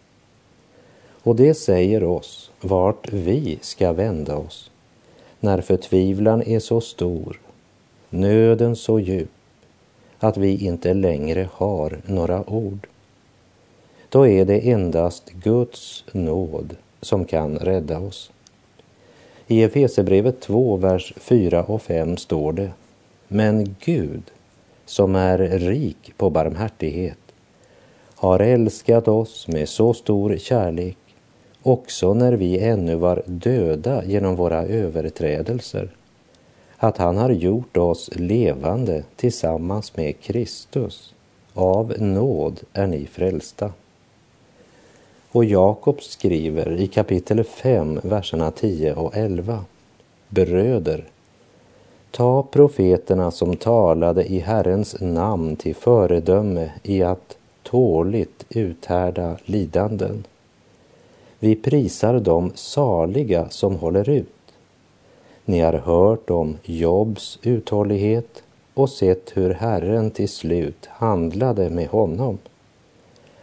Och 1.23 1.37
det 1.37 1.55
säger 1.55 2.05
oss 2.05 2.51
vart 2.61 3.13
vi 3.13 3.59
ska 3.61 3.93
vända 3.93 4.37
oss 4.37 4.71
när 5.41 5.61
förtvivlan 5.61 6.43
är 6.43 6.61
så 6.61 6.81
stor, 6.81 7.41
nöden 8.11 8.77
så 8.77 9.01
djup 9.01 9.31
att 10.19 10.37
vi 10.37 10.67
inte 10.67 10.95
längre 10.95 11.49
har 11.53 11.99
några 12.07 12.51
ord. 12.51 12.87
Då 14.09 14.27
är 14.27 14.45
det 14.45 14.71
endast 14.71 15.31
Guds 15.31 16.05
nåd 16.13 16.77
som 17.01 17.25
kan 17.25 17.59
rädda 17.59 17.99
oss. 17.99 18.31
I 19.47 19.63
Efesebrevet 19.63 20.41
2, 20.41 20.77
vers 20.77 21.15
4 21.17 21.65
och 21.65 21.83
5 21.83 22.17
står 22.17 22.53
det 22.53 22.71
Men 23.29 23.77
Gud, 23.85 24.23
som 24.87 25.17
är 25.17 25.39
rik 25.39 26.13
på 26.17 26.31
barmhärtighet, 26.31 27.19
har 28.15 28.41
älskat 28.41 29.09
oss 29.09 29.49
med 29.49 29.69
så 29.69 29.95
stor 29.95 30.37
kärlek 30.37 30.97
också 31.63 32.15
när 32.15 32.33
vi 32.33 32.59
ännu 32.59 32.95
var 32.95 33.23
döda 33.27 34.05
genom 34.05 34.37
våra 34.37 34.63
överträdelser 34.63 35.89
att 36.79 36.97
han 36.99 37.17
har 37.17 37.31
gjort 37.31 37.77
oss 37.77 38.11
levande 38.13 39.05
tillsammans 39.17 39.97
med 39.97 40.21
Kristus. 40.21 41.15
av 41.55 41.95
nåd 41.99 42.61
är 42.73 42.87
ni 42.87 43.07
frälsta. 43.07 43.73
Och 45.33 45.45
Jakob 45.45 46.03
skriver 46.03 46.73
i 46.73 46.87
kapitel 46.87 47.45
5, 47.45 48.01
verserna 48.03 48.51
10 48.51 48.95
och 48.95 49.17
11. 49.17 49.65
Bröder, 50.29 51.05
ta 52.11 52.43
profeterna 52.43 53.31
som 53.31 53.57
talade 53.57 54.25
i 54.25 54.39
Herrens 54.39 54.97
namn 55.01 55.57
till 55.57 55.75
föredöme 55.75 56.73
i 56.83 57.03
att 57.03 57.37
tåligt 57.63 58.45
uthärda 58.49 59.37
lidanden. 59.45 60.25
Vi 61.39 61.57
prisar 61.57 62.21
dem 62.21 62.53
saliga 62.55 63.49
som 63.49 63.77
håller 63.77 64.09
ut. 64.09 64.38
Ni 65.49 65.61
har 65.61 65.73
hört 65.73 66.31
om 66.31 66.57
Jobs 66.63 67.39
uthållighet 67.43 68.43
och 68.75 68.91
sett 68.91 69.37
hur 69.37 69.55
Herren 69.55 70.11
till 70.11 70.29
slut 70.29 70.87
handlade 70.87 71.71
med 71.71 71.89
honom. 71.89 72.39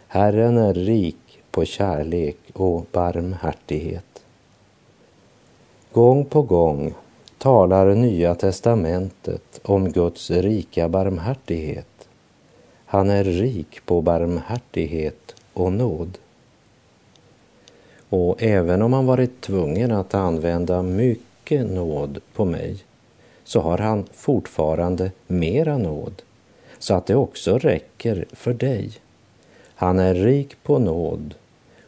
Herren 0.06 0.58
är 0.58 0.74
rik 0.74 1.38
på 1.50 1.64
kärlek 1.64 2.36
och 2.52 2.86
barmhärtighet. 2.92 4.24
Gång 5.92 6.24
på 6.24 6.42
gång 6.42 6.94
talar 7.38 7.94
Nya 7.94 8.34
testamentet 8.34 9.60
om 9.62 9.92
Guds 9.92 10.30
rika 10.30 10.88
barmhärtighet. 10.88 12.08
Han 12.84 13.10
är 13.10 13.24
rik 13.24 13.86
på 13.86 14.02
barmhärtighet 14.02 15.34
och 15.52 15.72
nåd. 15.72 16.18
Och 18.08 18.42
även 18.42 18.82
om 18.82 18.92
han 18.92 19.06
varit 19.06 19.40
tvungen 19.40 19.92
att 19.92 20.14
använda 20.14 20.82
mycket 20.82 21.35
nåd 21.50 22.18
på 22.34 22.44
mig 22.44 22.76
så 23.44 23.60
har 23.60 23.78
han 23.78 24.04
fortfarande 24.12 25.10
mera 25.26 25.78
nåd 25.78 26.22
så 26.78 26.94
att 26.94 27.06
det 27.06 27.14
också 27.14 27.58
räcker 27.58 28.24
för 28.32 28.54
dig. 28.54 28.90
Han 29.74 29.98
är 29.98 30.14
rik 30.14 30.56
på 30.62 30.78
nåd 30.78 31.34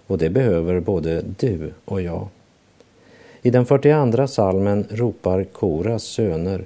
och 0.06 0.18
det 0.18 0.30
behöver 0.30 0.80
både 0.80 1.22
du 1.22 1.72
och 1.84 2.02
jag. 2.02 2.28
I 3.42 3.50
den 3.50 3.66
42 3.66 4.26
salmen 4.26 4.86
ropar 4.90 5.44
Koras 5.44 6.02
söner 6.02 6.64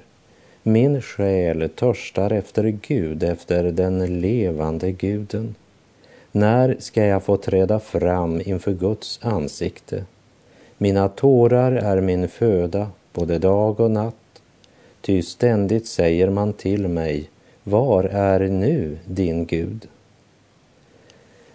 Min 0.63 1.01
själ 1.01 1.69
törstar 1.75 2.31
efter 2.31 2.63
Gud, 2.63 3.23
efter 3.23 3.63
den 3.63 4.21
levande 4.21 4.91
guden. 4.91 5.55
När 6.31 6.75
ska 6.79 7.05
jag 7.05 7.23
få 7.23 7.37
träda 7.37 7.79
fram 7.79 8.41
inför 8.45 8.73
Guds 8.73 9.19
ansikte? 9.23 10.05
Mina 10.83 11.09
tårar 11.09 11.71
är 11.71 12.01
min 12.01 12.29
föda, 12.29 12.87
både 13.13 13.39
dag 13.39 13.79
och 13.79 13.91
natt. 13.91 14.41
Ty 15.01 15.21
ständigt 15.21 15.87
säger 15.87 16.29
man 16.29 16.53
till 16.53 16.87
mig, 16.87 17.29
var 17.63 18.03
är 18.03 18.39
nu 18.39 18.97
din 19.05 19.45
Gud? 19.45 19.87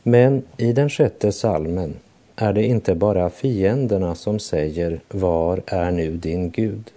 Men 0.03 0.43
i 0.57 0.73
den 0.73 0.91
sjätte 0.91 1.33
salmen 1.33 1.95
är 2.37 2.53
det 2.53 2.65
inte 2.67 2.95
bara 2.95 3.31
fienderna 3.31 4.15
som 4.15 4.39
säger 4.39 5.01
Var 5.09 5.63
är 5.67 5.91
nu 5.91 6.17
din 6.17 6.51
Gud? 6.51 6.91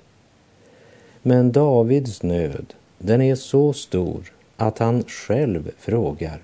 Men 1.22 1.52
Davids 1.52 2.24
nöd, 2.24 2.74
den 2.98 3.22
är 3.22 3.36
så 3.36 3.74
stor 3.74 4.34
att 4.58 4.78
han 4.80 5.04
själv 5.04 5.72
frågar 5.78 6.40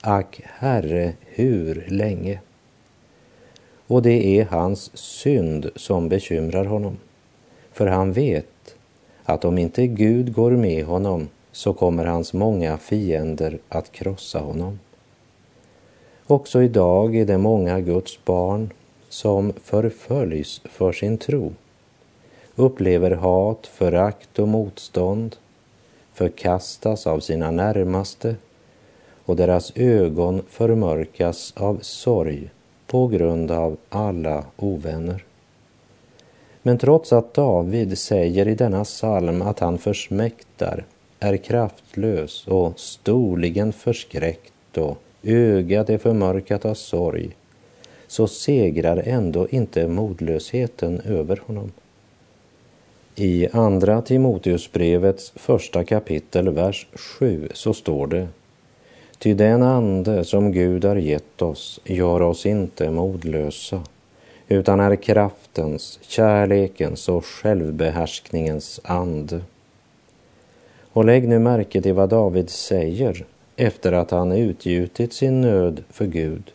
Ack, 0.00 0.40
Herre, 0.44 1.12
hur 1.26 1.86
länge? 1.88 2.40
Och 3.88 4.02
det 4.02 4.40
är 4.40 4.44
hans 4.44 4.96
synd 4.96 5.70
som 5.76 6.08
bekymrar 6.08 6.64
honom. 6.64 6.96
För 7.72 7.86
han 7.86 8.12
vet 8.12 8.74
att 9.24 9.44
om 9.44 9.58
inte 9.58 9.86
Gud 9.86 10.32
går 10.32 10.50
med 10.50 10.84
honom 10.84 11.28
så 11.52 11.72
kommer 11.72 12.04
hans 12.04 12.32
många 12.32 12.78
fiender 12.78 13.58
att 13.68 13.92
krossa 13.92 14.38
honom. 14.38 14.78
Också 16.26 16.62
idag 16.62 17.16
är 17.16 17.24
det 17.24 17.38
många 17.38 17.80
Guds 17.80 18.24
barn 18.24 18.70
som 19.08 19.52
förföljs 19.64 20.60
för 20.64 20.92
sin 20.92 21.18
tro, 21.18 21.52
upplever 22.54 23.10
hat, 23.10 23.66
förakt 23.66 24.38
och 24.38 24.48
motstånd, 24.48 25.36
förkastas 26.12 27.06
av 27.06 27.20
sina 27.20 27.50
närmaste 27.50 28.36
och 29.24 29.36
deras 29.36 29.72
ögon 29.76 30.42
förmörkas 30.48 31.52
av 31.56 31.78
sorg 31.82 32.50
på 32.90 33.06
grund 33.06 33.50
av 33.50 33.76
alla 33.88 34.44
ovänner. 34.56 35.24
Men 36.62 36.78
trots 36.78 37.12
att 37.12 37.34
David 37.34 37.98
säger 37.98 38.48
i 38.48 38.54
denna 38.54 38.84
psalm 38.84 39.42
att 39.42 39.58
han 39.58 39.78
försmäktar, 39.78 40.84
är 41.18 41.36
kraftlös 41.36 42.46
och 42.46 42.80
storligen 42.80 43.72
förskräckt 43.72 44.78
och 44.78 44.98
ögat 45.22 45.90
är 45.90 45.98
förmörkat 45.98 46.64
av 46.64 46.74
sorg, 46.74 47.30
så 48.06 48.28
segrar 48.28 49.02
ändå 49.06 49.48
inte 49.48 49.88
modlösheten 49.88 51.00
över 51.00 51.40
honom. 51.46 51.72
I 53.14 53.48
Andra 53.52 54.02
Timoteusbrevets 54.02 55.32
första 55.36 55.84
kapitel, 55.84 56.48
vers 56.48 56.86
7, 56.92 57.48
så 57.54 57.74
står 57.74 58.06
det 58.06 58.28
Ty 59.18 59.34
den 59.34 59.62
ande 59.62 60.24
som 60.24 60.52
Gud 60.52 60.84
har 60.84 60.96
gett 60.96 61.42
oss 61.42 61.80
gör 61.84 62.22
oss 62.22 62.46
inte 62.46 62.90
modlösa, 62.90 63.82
utan 64.48 64.80
är 64.80 64.96
kraftens, 64.96 65.98
kärlekens 66.02 67.08
och 67.08 67.24
självbehärskningens 67.24 68.80
ande. 68.84 69.40
Och 70.92 71.04
lägg 71.04 71.28
nu 71.28 71.38
märke 71.38 71.82
till 71.82 71.94
vad 71.94 72.08
David 72.08 72.50
säger 72.50 73.24
efter 73.56 73.92
att 73.92 74.10
han 74.10 74.32
utgjutit 74.32 75.12
sin 75.12 75.40
nöd 75.40 75.84
för 75.90 76.06
Gud. 76.06 76.52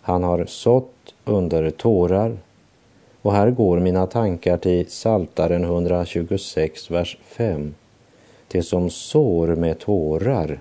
Han 0.00 0.22
har 0.22 0.44
sått 0.44 1.14
under 1.24 1.70
tårar 1.70 2.36
och 3.22 3.32
här 3.32 3.50
går 3.50 3.80
mina 3.80 4.06
tankar 4.06 4.56
till 4.56 4.90
Saltaren 4.90 5.64
126, 5.64 6.90
vers 6.90 7.18
5. 7.24 7.74
Det 8.48 8.62
som 8.62 8.90
sår 8.90 9.46
med 9.46 9.78
tårar 9.78 10.58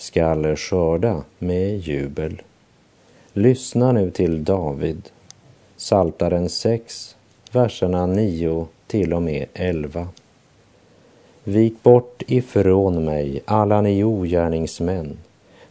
skall 0.00 0.56
skörda 0.56 1.22
med 1.38 1.78
jubel. 1.78 2.42
Lyssna 3.32 3.92
nu 3.92 4.10
till 4.10 4.44
David, 4.44 5.08
Saltaren 5.76 6.48
6, 6.48 7.16
verserna 7.52 8.06
9 8.06 8.66
till 8.86 9.14
och 9.14 9.22
med 9.22 9.46
11. 9.54 10.08
Vik 11.44 11.82
bort 11.82 12.22
ifrån 12.26 13.04
mig, 13.04 13.42
alla 13.44 13.80
ni 13.80 14.04
ogärningsmän, 14.04 15.18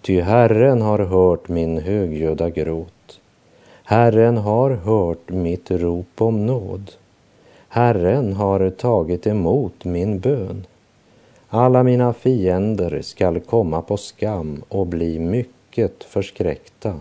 ty 0.02 0.22
Herren 0.22 0.82
har 0.82 1.00
hört 1.00 1.48
min 1.48 1.78
högljudda 1.78 2.50
gråt. 2.50 3.20
Herren 3.84 4.38
har 4.38 4.72
hört 4.72 5.30
mitt 5.30 5.72
rop 5.72 6.22
om 6.22 6.46
nåd. 6.46 6.92
Herren 7.68 8.34
har 8.34 8.70
tagit 8.70 9.28
emot 9.28 9.86
min 9.86 10.20
bön. 10.20 10.66
Alla 11.52 11.84
mina 11.84 12.14
fiender 12.14 13.02
skall 13.02 13.40
komma 13.40 13.82
på 13.82 13.98
skam 13.98 14.64
och 14.70 14.88
bli 14.88 15.20
mycket 15.20 16.04
förskräckta. 16.04 17.00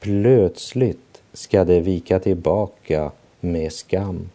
Plötsligt 0.00 1.22
ska 1.32 1.64
de 1.64 1.80
vika 1.80 2.18
tillbaka 2.18 3.10
med 3.40 3.72
skam. 3.72 4.30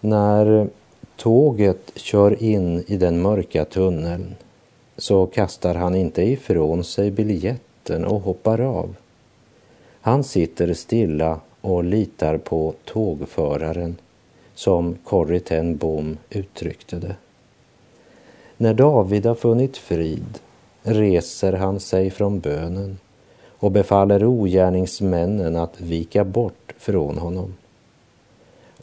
När 0.00 0.68
tåget 1.16 1.92
kör 1.94 2.42
in 2.42 2.84
i 2.86 2.96
den 2.96 3.22
mörka 3.22 3.64
tunneln 3.64 4.34
så 4.96 5.26
kastar 5.26 5.74
han 5.74 5.94
inte 5.94 6.22
ifrån 6.22 6.84
sig 6.84 7.10
biljetten 7.10 8.04
och 8.04 8.20
hoppar 8.20 8.60
av. 8.60 8.94
Han 10.00 10.24
sitter 10.24 10.74
stilla 10.74 11.40
och 11.60 11.84
litar 11.84 12.38
på 12.38 12.74
tågföraren, 12.84 13.96
som 14.62 14.96
Corrie 15.04 15.40
ten 15.40 15.76
Boom 15.76 16.18
uttryckte 16.30 16.96
det. 16.96 17.16
När 18.56 18.74
David 18.74 19.26
har 19.26 19.34
funnit 19.34 19.76
frid 19.76 20.38
reser 20.82 21.52
han 21.52 21.80
sig 21.80 22.10
från 22.10 22.40
bönen 22.40 22.98
och 23.46 23.70
befaller 23.70 24.24
ogärningsmännen 24.24 25.56
att 25.56 25.80
vika 25.80 26.24
bort 26.24 26.74
från 26.78 27.18
honom. 27.18 27.54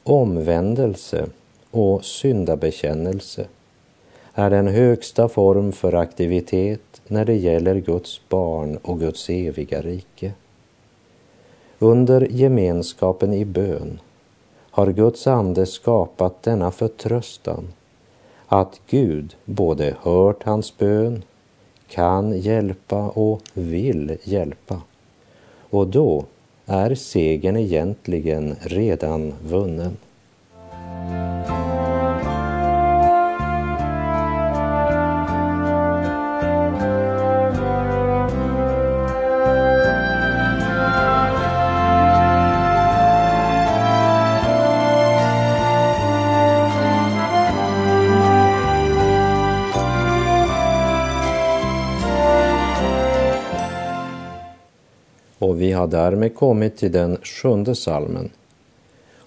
Omvändelse 0.03 1.25
och 1.71 2.05
syndabekännelse 2.05 3.45
är 4.33 4.49
den 4.49 4.67
högsta 4.67 5.29
form 5.29 5.71
för 5.71 5.93
aktivitet 5.93 7.01
när 7.07 7.25
det 7.25 7.35
gäller 7.35 7.75
Guds 7.75 8.21
barn 8.29 8.77
och 8.77 8.99
Guds 8.99 9.29
eviga 9.29 9.81
rike. 9.81 10.31
Under 11.79 12.27
gemenskapen 12.31 13.33
i 13.33 13.45
bön 13.45 13.99
har 14.71 14.91
Guds 14.91 15.27
ande 15.27 15.65
skapat 15.65 16.43
denna 16.43 16.71
förtröstan 16.71 17.67
att 18.47 18.81
Gud 18.89 19.35
både 19.45 19.95
hört 20.01 20.43
hans 20.43 20.77
bön, 20.77 21.23
kan 21.87 22.39
hjälpa 22.39 23.09
och 23.09 23.41
vill 23.53 24.17
hjälpa. 24.23 24.81
Och 25.69 25.87
då 25.87 26.25
är 26.65 26.95
segern 26.95 27.57
egentligen 27.57 28.55
redan 28.61 29.33
vunnen. 29.43 29.97
Har 55.79 55.87
därmed 55.87 56.35
kommit 56.35 56.77
till 56.77 56.91
den 56.91 57.17
sjunde 57.23 57.75
salmen. 57.75 58.29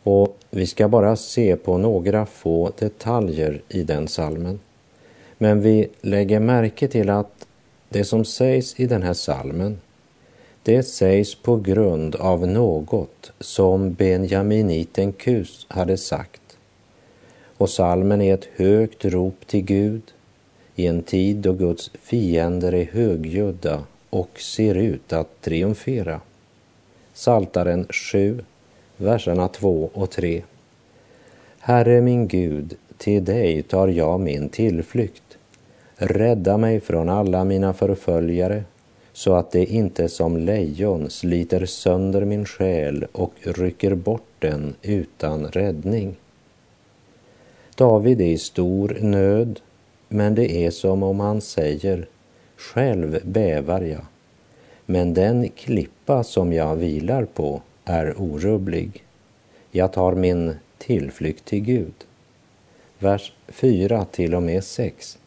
Och 0.03 0.39
vi 0.51 0.67
ska 0.67 0.89
bara 0.89 1.17
se 1.17 1.57
på 1.57 1.79
några 1.79 2.27
få 2.27 2.73
detaljer 2.79 3.63
i 3.69 3.83
den 3.83 4.09
salmen. 4.09 4.61
Men 5.39 5.61
vi 5.61 5.89
lägger 6.01 6.41
märke 6.41 6.89
till 6.89 7.11
att 7.11 7.47
det 7.89 8.05
som 8.05 8.25
sägs 8.25 8.81
i 8.81 8.87
den 8.87 9.03
här 9.03 9.15
salmen, 9.15 9.81
det 10.63 10.83
sägs 10.83 11.35
på 11.35 11.57
grund 11.57 12.15
av 12.15 12.47
något 12.47 13.33
som 13.41 13.95
Benjaminiten 13.95 15.13
Kus 15.13 15.67
hade 15.69 15.97
sagt. 15.97 16.57
Och 17.59 17.71
salmen 17.71 18.23
är 18.23 18.35
ett 18.35 18.49
högt 18.57 19.05
rop 19.05 19.47
till 19.47 19.65
Gud 19.65 20.03
i 20.75 20.87
en 20.87 21.03
tid 21.03 21.37
då 21.37 21.53
Guds 21.53 21.91
fiender 22.03 22.75
är 22.75 22.85
högljudda 22.85 23.83
och 24.11 24.41
ser 24.41 24.75
ut 24.75 25.13
att 25.13 25.41
triumfera. 25.41 26.21
Saltaren 27.15 27.87
7, 27.91 28.45
verserna 28.97 29.49
2 29.49 29.91
och 29.93 30.11
3. 30.11 30.43
Herre 31.59 32.01
min 32.01 32.29
Gud, 32.29 32.77
till 32.97 33.25
dig 33.25 33.63
tar 33.63 33.89
jag 33.89 34.21
min 34.21 34.49
tillflykt. 34.49 35.39
Rädda 35.97 36.57
mig 36.57 36.81
från 36.81 37.09
alla 37.09 37.45
mina 37.45 37.73
förföljare 37.73 38.65
så 39.13 39.35
att 39.35 39.51
det 39.51 39.65
inte 39.65 40.09
som 40.09 40.37
lejon 40.37 41.11
sliter 41.11 41.67
sönder 41.67 42.25
min 42.25 42.45
själ 42.45 43.07
och 43.13 43.33
rycker 43.43 43.95
bort 43.95 44.29
den 44.39 44.75
utan 44.83 45.47
räddning. 45.47 46.17
David 47.75 48.21
är 48.21 48.27
i 48.27 48.39
stor 48.39 48.99
nöd, 49.01 49.61
men 50.09 50.35
det 50.35 50.53
är 50.53 50.71
som 50.71 51.03
om 51.03 51.21
han 51.21 51.41
säger 51.41 52.07
Själv 52.57 53.21
bävar 53.25 53.81
jag, 53.81 54.07
men 54.87 55.15
den 55.15 55.49
klippa 56.13 56.25
som 56.25 56.53
jag 56.53 56.77
vilar 56.77 57.25
på 57.25 57.63
är 57.85 58.15
orubblig. 58.21 59.03
Jag 59.73 59.93
tar 59.93 60.15
min 60.15 60.55
tillflykt 60.79 61.45
till 61.45 61.61
Gud. 61.61 61.95
Vers 62.99 63.33
4 63.49 64.05
till 64.05 64.35
och 64.35 64.43
med 64.43 64.65
6. 64.65 65.19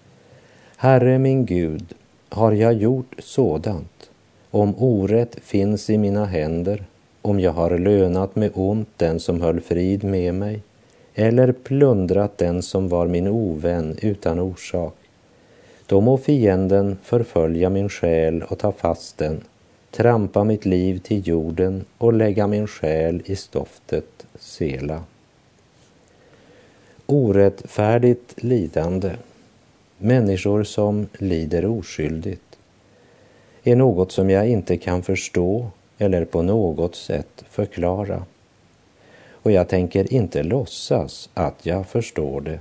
Herre 0.77 1.19
min 1.19 1.45
Gud, 1.45 1.93
har 2.29 2.51
jag 2.51 2.73
gjort 2.73 3.15
sådant, 3.19 4.09
om 4.51 4.75
orätt 4.77 5.35
finns 5.41 5.89
i 5.89 5.97
mina 5.97 6.25
händer, 6.25 6.85
om 7.21 7.39
jag 7.39 7.53
har 7.53 7.77
lönat 7.79 8.35
med 8.35 8.51
ont 8.53 8.89
den 8.97 9.19
som 9.19 9.41
höll 9.41 9.61
frid 9.61 10.03
med 10.03 10.33
mig, 10.33 10.61
eller 11.15 11.53
plundrat 11.53 12.37
den 12.37 12.61
som 12.61 12.89
var 12.89 13.07
min 13.07 13.27
ovän 13.27 13.97
utan 14.01 14.39
orsak, 14.39 14.95
då 15.87 16.01
må 16.01 16.17
fienden 16.17 16.97
förfölja 17.03 17.69
min 17.69 17.89
själ 17.89 18.43
och 18.43 18.59
ta 18.59 18.71
fast 18.71 19.17
den, 19.17 19.41
trampa 19.95 20.43
mitt 20.43 20.65
liv 20.65 20.99
till 20.99 21.27
jorden 21.27 21.86
och 21.97 22.13
lägga 22.13 22.47
min 22.47 22.67
själ 22.67 23.21
i 23.25 23.36
stoftet 23.36 24.25
sela. 24.39 25.03
Orättfärdigt 27.05 28.43
lidande, 28.43 29.12
människor 29.97 30.63
som 30.63 31.08
lider 31.17 31.65
oskyldigt, 31.65 32.58
är 33.63 33.75
något 33.75 34.12
som 34.12 34.29
jag 34.29 34.49
inte 34.49 34.77
kan 34.77 35.03
förstå 35.03 35.67
eller 35.97 36.25
på 36.25 36.41
något 36.41 36.95
sätt 36.95 37.43
förklara. 37.49 38.23
Och 39.31 39.51
jag 39.51 39.67
tänker 39.67 40.13
inte 40.13 40.43
låtsas 40.43 41.29
att 41.34 41.65
jag 41.65 41.88
förstår 41.88 42.41
det, 42.41 42.60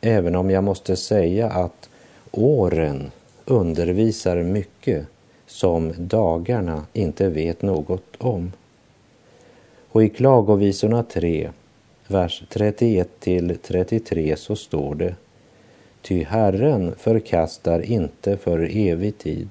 även 0.00 0.36
om 0.36 0.50
jag 0.50 0.64
måste 0.64 0.96
säga 0.96 1.50
att 1.50 1.88
åren 2.30 3.10
undervisar 3.44 4.36
mycket 4.36 5.06
som 5.52 5.92
dagarna 5.96 6.86
inte 6.92 7.28
vet 7.28 7.62
något 7.62 8.16
om. 8.18 8.52
Och 9.88 10.04
i 10.04 10.08
Klagovisorna 10.08 11.02
3, 11.02 11.50
vers 12.08 12.44
31 12.48 13.08
till 13.20 13.58
33 13.62 14.36
så 14.36 14.56
står 14.56 14.94
det 14.94 15.14
Ty 16.02 16.24
Herren 16.24 16.94
förkastar 16.98 17.80
inte 17.80 18.36
för 18.36 18.76
evig 18.76 19.18
tid, 19.18 19.48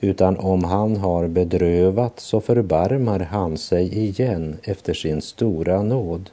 utan 0.00 0.36
om 0.36 0.64
han 0.64 0.96
har 0.96 1.28
bedrövat 1.28 2.20
så 2.20 2.40
förbarmar 2.40 3.20
han 3.20 3.58
sig 3.58 3.98
igen 3.98 4.56
efter 4.62 4.94
sin 4.94 5.22
stora 5.22 5.82
nåd. 5.82 6.30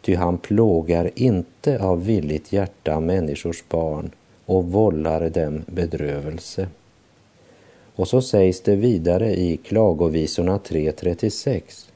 Ty 0.00 0.14
han 0.14 0.38
plågar 0.38 1.10
inte 1.14 1.82
av 1.82 2.04
villigt 2.04 2.52
hjärta 2.52 3.00
människors 3.00 3.64
barn 3.68 4.10
och 4.46 4.64
vållar 4.64 5.30
dem 5.30 5.62
bedrövelse. 5.66 6.68
Och 7.98 8.08
så 8.08 8.22
sägs 8.22 8.60
det 8.60 8.76
vidare 8.76 9.34
i 9.36 9.56
Klagovisorna 9.56 10.58
3.36 10.58 11.88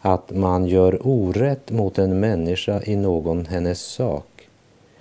att 0.00 0.30
man 0.30 0.66
gör 0.66 1.06
orätt 1.06 1.70
mot 1.70 1.98
en 1.98 2.20
människa 2.20 2.82
i 2.84 2.96
någon 2.96 3.46
hennes 3.46 3.80
sak. 3.80 4.48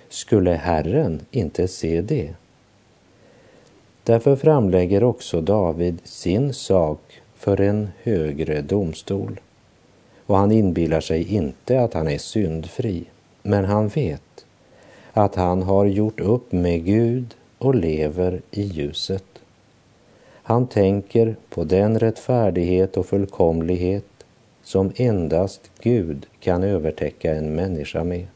Skulle 0.09 0.51
Herren 0.51 1.21
inte 1.31 1.67
se 1.67 2.01
det? 2.01 2.33
Därför 4.03 4.35
framlägger 4.35 5.03
också 5.03 5.41
David 5.41 5.99
sin 6.03 6.53
sak 6.53 7.21
för 7.35 7.61
en 7.61 7.89
högre 8.03 8.61
domstol. 8.61 9.39
Och 10.25 10.37
han 10.37 10.51
inbillar 10.51 11.01
sig 11.01 11.35
inte 11.35 11.81
att 11.81 11.93
han 11.93 12.07
är 12.07 12.17
syndfri, 12.17 13.05
men 13.43 13.65
han 13.65 13.87
vet 13.87 14.45
att 15.13 15.35
han 15.35 15.63
har 15.63 15.85
gjort 15.85 16.19
upp 16.19 16.51
med 16.51 16.85
Gud 16.85 17.35
och 17.57 17.75
lever 17.75 18.41
i 18.51 18.61
ljuset. 18.61 19.30
Han 20.51 20.67
tänker 20.67 21.35
på 21.49 21.63
den 21.63 21.99
rättfärdighet 21.99 22.97
och 22.97 23.05
fullkomlighet 23.05 24.05
som 24.63 24.91
endast 24.95 25.71
Gud 25.81 26.25
kan 26.39 26.63
övertäcka 26.63 27.35
en 27.35 27.55
människa 27.55 28.03
med. 28.03 28.27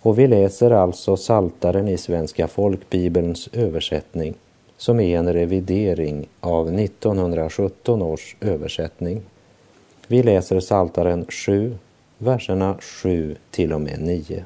Och 0.00 0.18
vi 0.18 0.26
läser 0.26 0.70
alltså 0.70 1.16
Saltaren 1.16 1.88
i 1.88 1.96
Svenska 1.96 2.48
folkbibelns 2.48 3.48
översättning 3.52 4.34
som 4.76 5.00
är 5.00 5.18
en 5.18 5.32
revidering 5.32 6.28
av 6.40 6.78
1917 6.78 8.02
års 8.02 8.36
översättning. 8.40 9.22
Vi 10.06 10.22
läser 10.22 10.60
Saltaren 10.60 11.26
7, 11.28 11.76
verserna 12.18 12.78
7 12.80 13.36
till 13.50 13.72
och 13.72 13.80
med 13.80 14.00
9. 14.00 14.44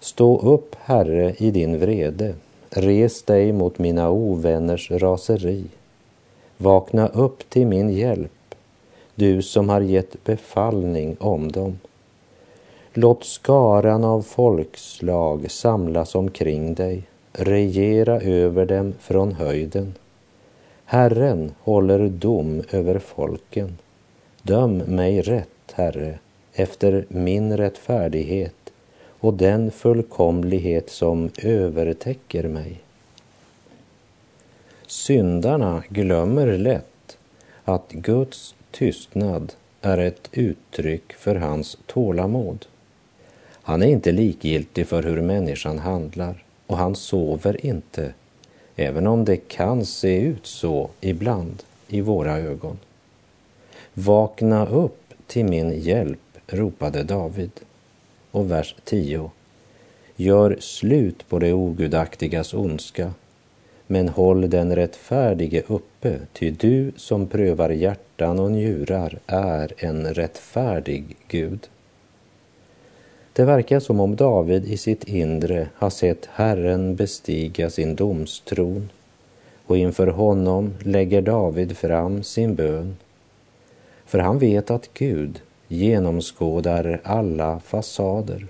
Stå 0.00 0.40
upp, 0.40 0.76
Herre, 0.78 1.34
i 1.38 1.50
din 1.50 1.78
vrede. 1.80 2.34
Res 2.72 3.22
dig 3.22 3.52
mot 3.52 3.78
mina 3.78 4.10
ovänners 4.10 4.90
raseri. 4.90 5.64
Vakna 6.56 7.08
upp 7.08 7.50
till 7.50 7.66
min 7.66 7.90
hjälp, 7.90 8.54
du 9.14 9.42
som 9.42 9.68
har 9.68 9.80
gett 9.80 10.24
befallning 10.24 11.16
om 11.20 11.52
dem. 11.52 11.78
Låt 12.92 13.24
skaran 13.24 14.04
av 14.04 14.22
folkslag 14.22 15.50
samlas 15.50 16.14
omkring 16.14 16.74
dig, 16.74 17.02
regera 17.32 18.20
över 18.20 18.66
dem 18.66 18.94
från 19.00 19.32
höjden. 19.32 19.94
Herren 20.84 21.54
håller 21.60 22.08
dom 22.08 22.62
över 22.70 22.98
folken. 22.98 23.78
Döm 24.42 24.76
mig 24.76 25.20
rätt, 25.20 25.72
Herre, 25.72 26.18
efter 26.52 27.04
min 27.08 27.56
rättfärdighet 27.56 28.54
och 29.20 29.34
den 29.34 29.70
fullkomlighet 29.70 30.90
som 30.90 31.30
övertäcker 31.42 32.48
mig. 32.48 32.80
Syndarna 34.86 35.82
glömmer 35.88 36.58
lätt 36.58 37.18
att 37.64 37.92
Guds 37.92 38.54
tystnad 38.70 39.52
är 39.80 39.98
ett 39.98 40.28
uttryck 40.32 41.12
för 41.12 41.34
hans 41.34 41.78
tålamod. 41.86 42.66
Han 43.62 43.82
är 43.82 43.86
inte 43.86 44.12
likgiltig 44.12 44.86
för 44.86 45.02
hur 45.02 45.20
människan 45.20 45.78
handlar 45.78 46.44
och 46.66 46.76
han 46.76 46.94
sover 46.94 47.66
inte, 47.66 48.12
även 48.76 49.06
om 49.06 49.24
det 49.24 49.36
kan 49.36 49.86
se 49.86 50.20
ut 50.20 50.46
så 50.46 50.90
ibland 51.00 51.62
i 51.88 52.00
våra 52.00 52.38
ögon. 52.38 52.78
Vakna 53.94 54.66
upp 54.66 55.14
till 55.26 55.44
min 55.44 55.80
hjälp, 55.80 56.38
ropade 56.46 57.02
David. 57.02 57.50
Och 58.30 58.50
vers 58.50 58.74
10. 58.84 59.30
Gör 60.16 60.56
slut 60.60 61.28
på 61.28 61.38
det 61.38 61.52
ogudaktigas 61.52 62.54
ondska, 62.54 63.12
men 63.86 64.08
håll 64.08 64.50
den 64.50 64.76
rättfärdige 64.76 65.62
uppe, 65.66 66.18
ty 66.32 66.50
du 66.50 66.92
som 66.96 67.26
prövar 67.26 67.70
hjärtan 67.70 68.38
och 68.38 68.50
njurar 68.50 69.18
är 69.26 69.72
en 69.78 70.14
rättfärdig 70.14 71.16
Gud. 71.28 71.68
Det 73.32 73.44
verkar 73.44 73.80
som 73.80 74.00
om 74.00 74.16
David 74.16 74.64
i 74.64 74.76
sitt 74.76 75.04
inre 75.04 75.68
har 75.74 75.90
sett 75.90 76.26
Herren 76.26 76.96
bestiga 76.96 77.70
sin 77.70 77.96
domstron 77.96 78.90
och 79.66 79.76
inför 79.78 80.06
honom 80.06 80.74
lägger 80.82 81.22
David 81.22 81.76
fram 81.76 82.22
sin 82.22 82.54
bön. 82.54 82.96
För 84.06 84.18
han 84.18 84.38
vet 84.38 84.70
att 84.70 84.90
Gud 84.94 85.40
genomskådar 85.72 87.00
alla 87.04 87.60
fasader, 87.60 88.46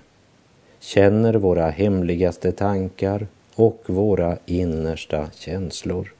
känner 0.79 1.33
våra 1.33 1.69
hemligaste 1.69 2.51
tankar 2.51 3.27
och 3.55 3.83
våra 3.87 4.37
innersta 4.45 5.27
känslor. 5.33 6.13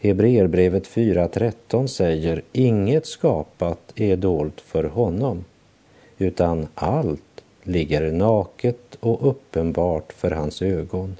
Hebreerbrevet 0.00 0.86
4.13 0.86 1.86
säger 1.86 2.42
inget 2.52 3.06
skapat 3.06 3.92
är 3.96 4.16
dolt 4.16 4.60
för 4.60 4.84
honom, 4.84 5.44
utan 6.18 6.66
allt 6.74 7.44
ligger 7.62 8.12
naket 8.12 8.96
och 9.00 9.28
uppenbart 9.28 10.12
för 10.12 10.30
hans 10.30 10.62
ögon 10.62 11.16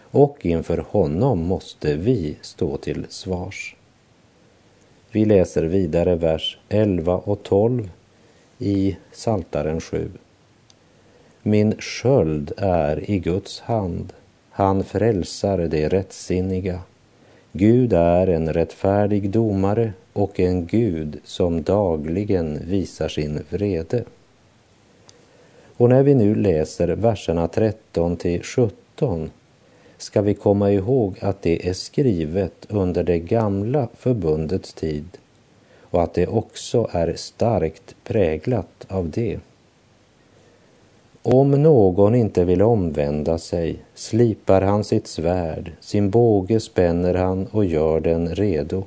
och 0.00 0.46
inför 0.46 0.78
honom 0.90 1.38
måste 1.38 1.96
vi 1.96 2.36
stå 2.40 2.76
till 2.76 3.06
svars. 3.08 3.76
Vi 5.14 5.24
läser 5.24 5.62
vidare 5.62 6.14
vers 6.14 6.58
11 6.68 7.16
och 7.16 7.42
12 7.42 7.90
i 8.58 8.96
Saltaren 9.12 9.80
7. 9.80 10.10
Min 11.42 11.74
sköld 11.78 12.52
är 12.56 13.10
i 13.10 13.18
Guds 13.18 13.60
hand, 13.60 14.12
han 14.50 14.84
frälsar 14.84 15.58
det 15.58 15.88
rättsinniga. 15.88 16.80
Gud 17.52 17.92
är 17.92 18.26
en 18.26 18.52
rättfärdig 18.52 19.30
domare 19.30 19.92
och 20.12 20.40
en 20.40 20.66
Gud 20.66 21.20
som 21.24 21.62
dagligen 21.62 22.60
visar 22.66 23.08
sin 23.08 23.44
vrede. 23.50 24.04
Och 25.76 25.88
när 25.88 26.02
vi 26.02 26.14
nu 26.14 26.34
läser 26.34 26.88
verserna 26.88 27.48
13 27.48 28.16
till 28.16 28.42
17 28.42 29.30
ska 30.02 30.22
vi 30.22 30.34
komma 30.34 30.70
ihåg 30.70 31.16
att 31.20 31.42
det 31.42 31.68
är 31.68 31.72
skrivet 31.72 32.66
under 32.68 33.02
det 33.02 33.18
gamla 33.18 33.88
förbundets 33.94 34.72
tid 34.72 35.04
och 35.80 36.02
att 36.02 36.14
det 36.14 36.26
också 36.26 36.88
är 36.92 37.14
starkt 37.16 37.94
präglat 38.04 38.86
av 38.88 39.10
det. 39.10 39.40
Om 41.22 41.50
någon 41.50 42.14
inte 42.14 42.44
vill 42.44 42.62
omvända 42.62 43.38
sig 43.38 43.76
slipar 43.94 44.62
han 44.62 44.84
sitt 44.84 45.06
svärd, 45.06 45.72
sin 45.80 46.10
båge 46.10 46.60
spänner 46.60 47.14
han 47.14 47.46
och 47.46 47.64
gör 47.64 48.00
den 48.00 48.34
redo. 48.34 48.84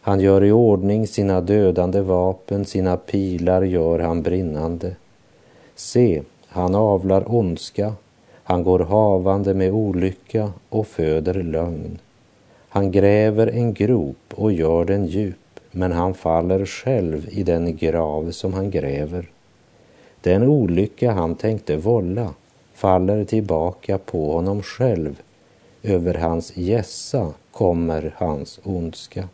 Han 0.00 0.20
gör 0.20 0.44
i 0.44 0.52
ordning 0.52 1.06
sina 1.06 1.40
dödande 1.40 2.00
vapen, 2.00 2.64
sina 2.64 2.96
pilar 2.96 3.62
gör 3.62 3.98
han 3.98 4.22
brinnande. 4.22 4.96
Se, 5.74 6.22
han 6.46 6.74
avlar 6.74 7.34
ondska, 7.34 7.94
han 8.52 8.64
går 8.64 8.78
havande 8.78 9.54
med 9.54 9.72
olycka 9.72 10.52
och 10.68 10.86
föder 10.86 11.34
lögn. 11.34 11.98
Han 12.68 12.92
gräver 12.92 13.46
en 13.46 13.74
grop 13.74 14.34
och 14.34 14.52
gör 14.52 14.84
den 14.84 15.06
djup, 15.06 15.60
men 15.70 15.92
han 15.92 16.14
faller 16.14 16.66
själv 16.66 17.28
i 17.30 17.42
den 17.42 17.76
grav 17.76 18.30
som 18.30 18.52
han 18.52 18.70
gräver. 18.70 19.30
Den 20.20 20.42
olycka 20.42 21.12
han 21.12 21.34
tänkte 21.34 21.76
vålla 21.76 22.34
faller 22.74 23.24
tillbaka 23.24 23.98
på 23.98 24.32
honom 24.32 24.62
själv. 24.62 25.22
Över 25.82 26.14
hans 26.14 26.56
gässa 26.56 27.32
kommer 27.50 28.14
hans 28.16 28.60
ondska. 28.62 29.28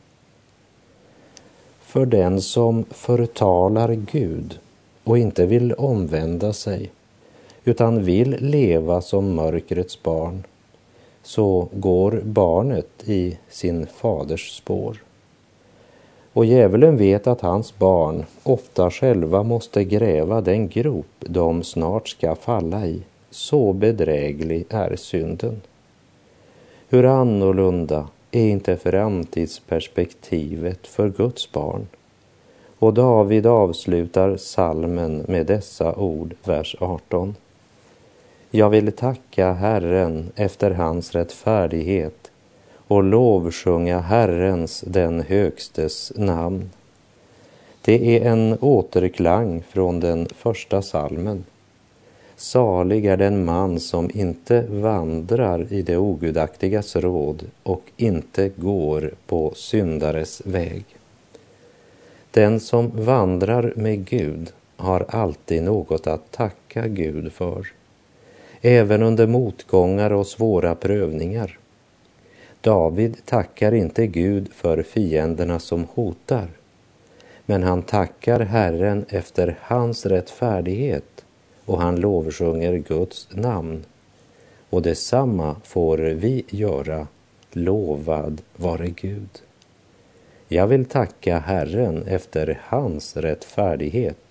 För 1.81 2.07
den 2.07 2.41
som 2.41 2.85
förtalar 2.91 3.93
Gud 4.13 4.59
och 5.05 5.19
inte 5.19 5.47
vill 5.47 5.73
omvända 5.73 6.53
sig 6.53 6.91
utan 7.69 8.05
vill 8.05 8.37
leva 8.41 9.01
som 9.01 9.35
mörkrets 9.35 10.03
barn 10.03 10.45
så 11.23 11.69
går 11.73 12.21
barnet 12.25 12.89
i 13.05 13.39
sin 13.49 13.87
faders 13.87 14.57
spår. 14.57 15.03
Och 16.33 16.45
djävulen 16.45 16.97
vet 16.97 17.27
att 17.27 17.41
hans 17.41 17.79
barn 17.79 18.25
ofta 18.43 18.91
själva 18.91 19.43
måste 19.43 19.85
gräva 19.85 20.41
den 20.41 20.69
grop 20.69 21.07
de 21.19 21.63
snart 21.63 22.09
ska 22.09 22.35
falla 22.35 22.87
i. 22.87 23.03
Så 23.31 23.73
bedräglig 23.73 24.67
är 24.69 24.97
synden. 24.97 25.61
Hur 26.89 27.05
annorlunda 27.05 28.09
är 28.31 28.49
inte 28.49 28.77
framtidsperspektivet 28.77 30.87
för 30.87 31.09
Guds 31.09 31.53
barn? 31.53 31.87
Och 32.79 32.95
David 32.95 33.47
avslutar 33.47 34.37
salmen 34.37 35.25
med 35.29 35.47
dessa 35.47 35.95
ord, 35.95 36.35
vers 36.45 36.77
18. 36.81 37.35
Jag 38.51 38.71
vill 38.71 38.93
tacka 38.93 39.53
Herren 39.53 40.33
efter 40.37 40.71
hans 40.71 41.13
rättfärdighet 41.13 42.31
och 42.89 43.03
lovsjunga 43.03 44.01
Herrens, 44.01 44.85
den 44.87 45.21
högstes 45.21 46.13
namn. 46.17 46.71
Det 47.83 48.17
är 48.17 48.31
en 48.31 48.59
återklang 48.61 49.63
från 49.69 50.01
den 50.01 50.27
första 50.27 50.83
salmen. 50.83 51.45
Salig 52.37 53.07
är 53.07 53.17
den 53.17 53.45
man 53.45 53.81
som 53.81 54.11
inte 54.15 54.65
vandrar 54.69 55.73
i 55.73 55.83
det 55.83 55.97
ogudaktigas 55.97 56.97
råd 56.97 57.47
och 57.63 57.83
inte 57.97 58.49
går 58.49 59.15
på 59.27 59.53
syndares 59.55 60.43
väg. 60.45 60.85
Den 62.31 62.61
som 62.61 62.91
vandrar 62.95 63.73
med 63.77 64.05
Gud 64.05 64.53
har 64.77 65.05
alltid 65.09 65.63
något 65.63 66.07
att 66.07 66.33
tacka 66.33 66.89
Gud 66.89 67.33
för 67.33 67.67
även 68.63 69.03
under 69.03 69.27
motgångar 69.27 70.13
och 70.13 70.27
svåra 70.27 70.75
prövningar. 70.75 71.59
David 72.61 73.17
tackar 73.25 73.75
inte 73.75 74.07
Gud 74.07 74.53
för 74.53 74.83
fienderna 74.83 75.59
som 75.59 75.87
hotar, 75.95 76.49
men 77.47 77.63
han 77.63 77.83
tackar 77.83 78.41
Herren 78.41 79.05
efter 79.09 79.59
hans 79.61 80.07
rättfärdighet 80.07 81.25
och 81.65 81.81
han 81.81 82.01
lovsjunger 82.01 82.77
Guds 82.77 83.29
namn. 83.31 83.85
Och 84.71 84.83
detsamma 84.83 85.57
får 85.65 85.99
vi 85.99 86.45
göra, 86.49 87.07
lovad 87.53 88.43
vare 88.57 88.89
Gud. 88.89 89.43
Jag 90.49 90.67
vill 90.67 90.85
tacka 90.85 91.39
Herren 91.39 92.03
efter 92.07 92.61
hans 92.65 93.17
rättfärdighet 93.17 94.28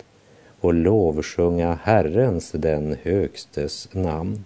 och 0.60 0.74
lovsjunga 0.74 1.78
Herrens, 1.82 2.52
den 2.52 2.96
högstes 3.02 3.88
namn. 3.92 4.44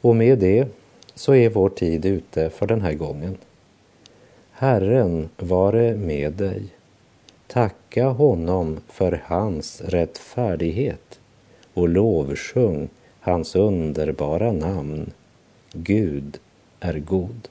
Och 0.00 0.16
med 0.16 0.38
det 0.38 0.68
så 1.14 1.34
är 1.34 1.48
vår 1.48 1.68
tid 1.68 2.04
ute 2.04 2.50
för 2.50 2.66
den 2.66 2.80
här 2.80 2.94
gången. 2.94 3.36
Herren 4.50 5.28
vare 5.36 5.96
med 5.96 6.32
dig. 6.32 6.62
Tacka 7.46 8.06
honom 8.06 8.80
för 8.88 9.22
hans 9.24 9.80
rättfärdighet 9.80 11.20
och 11.74 11.88
lovsjung 11.88 12.88
hans 13.20 13.56
underbara 13.56 14.52
namn. 14.52 15.12
Gud 15.72 16.38
är 16.80 16.98
god. 16.98 17.48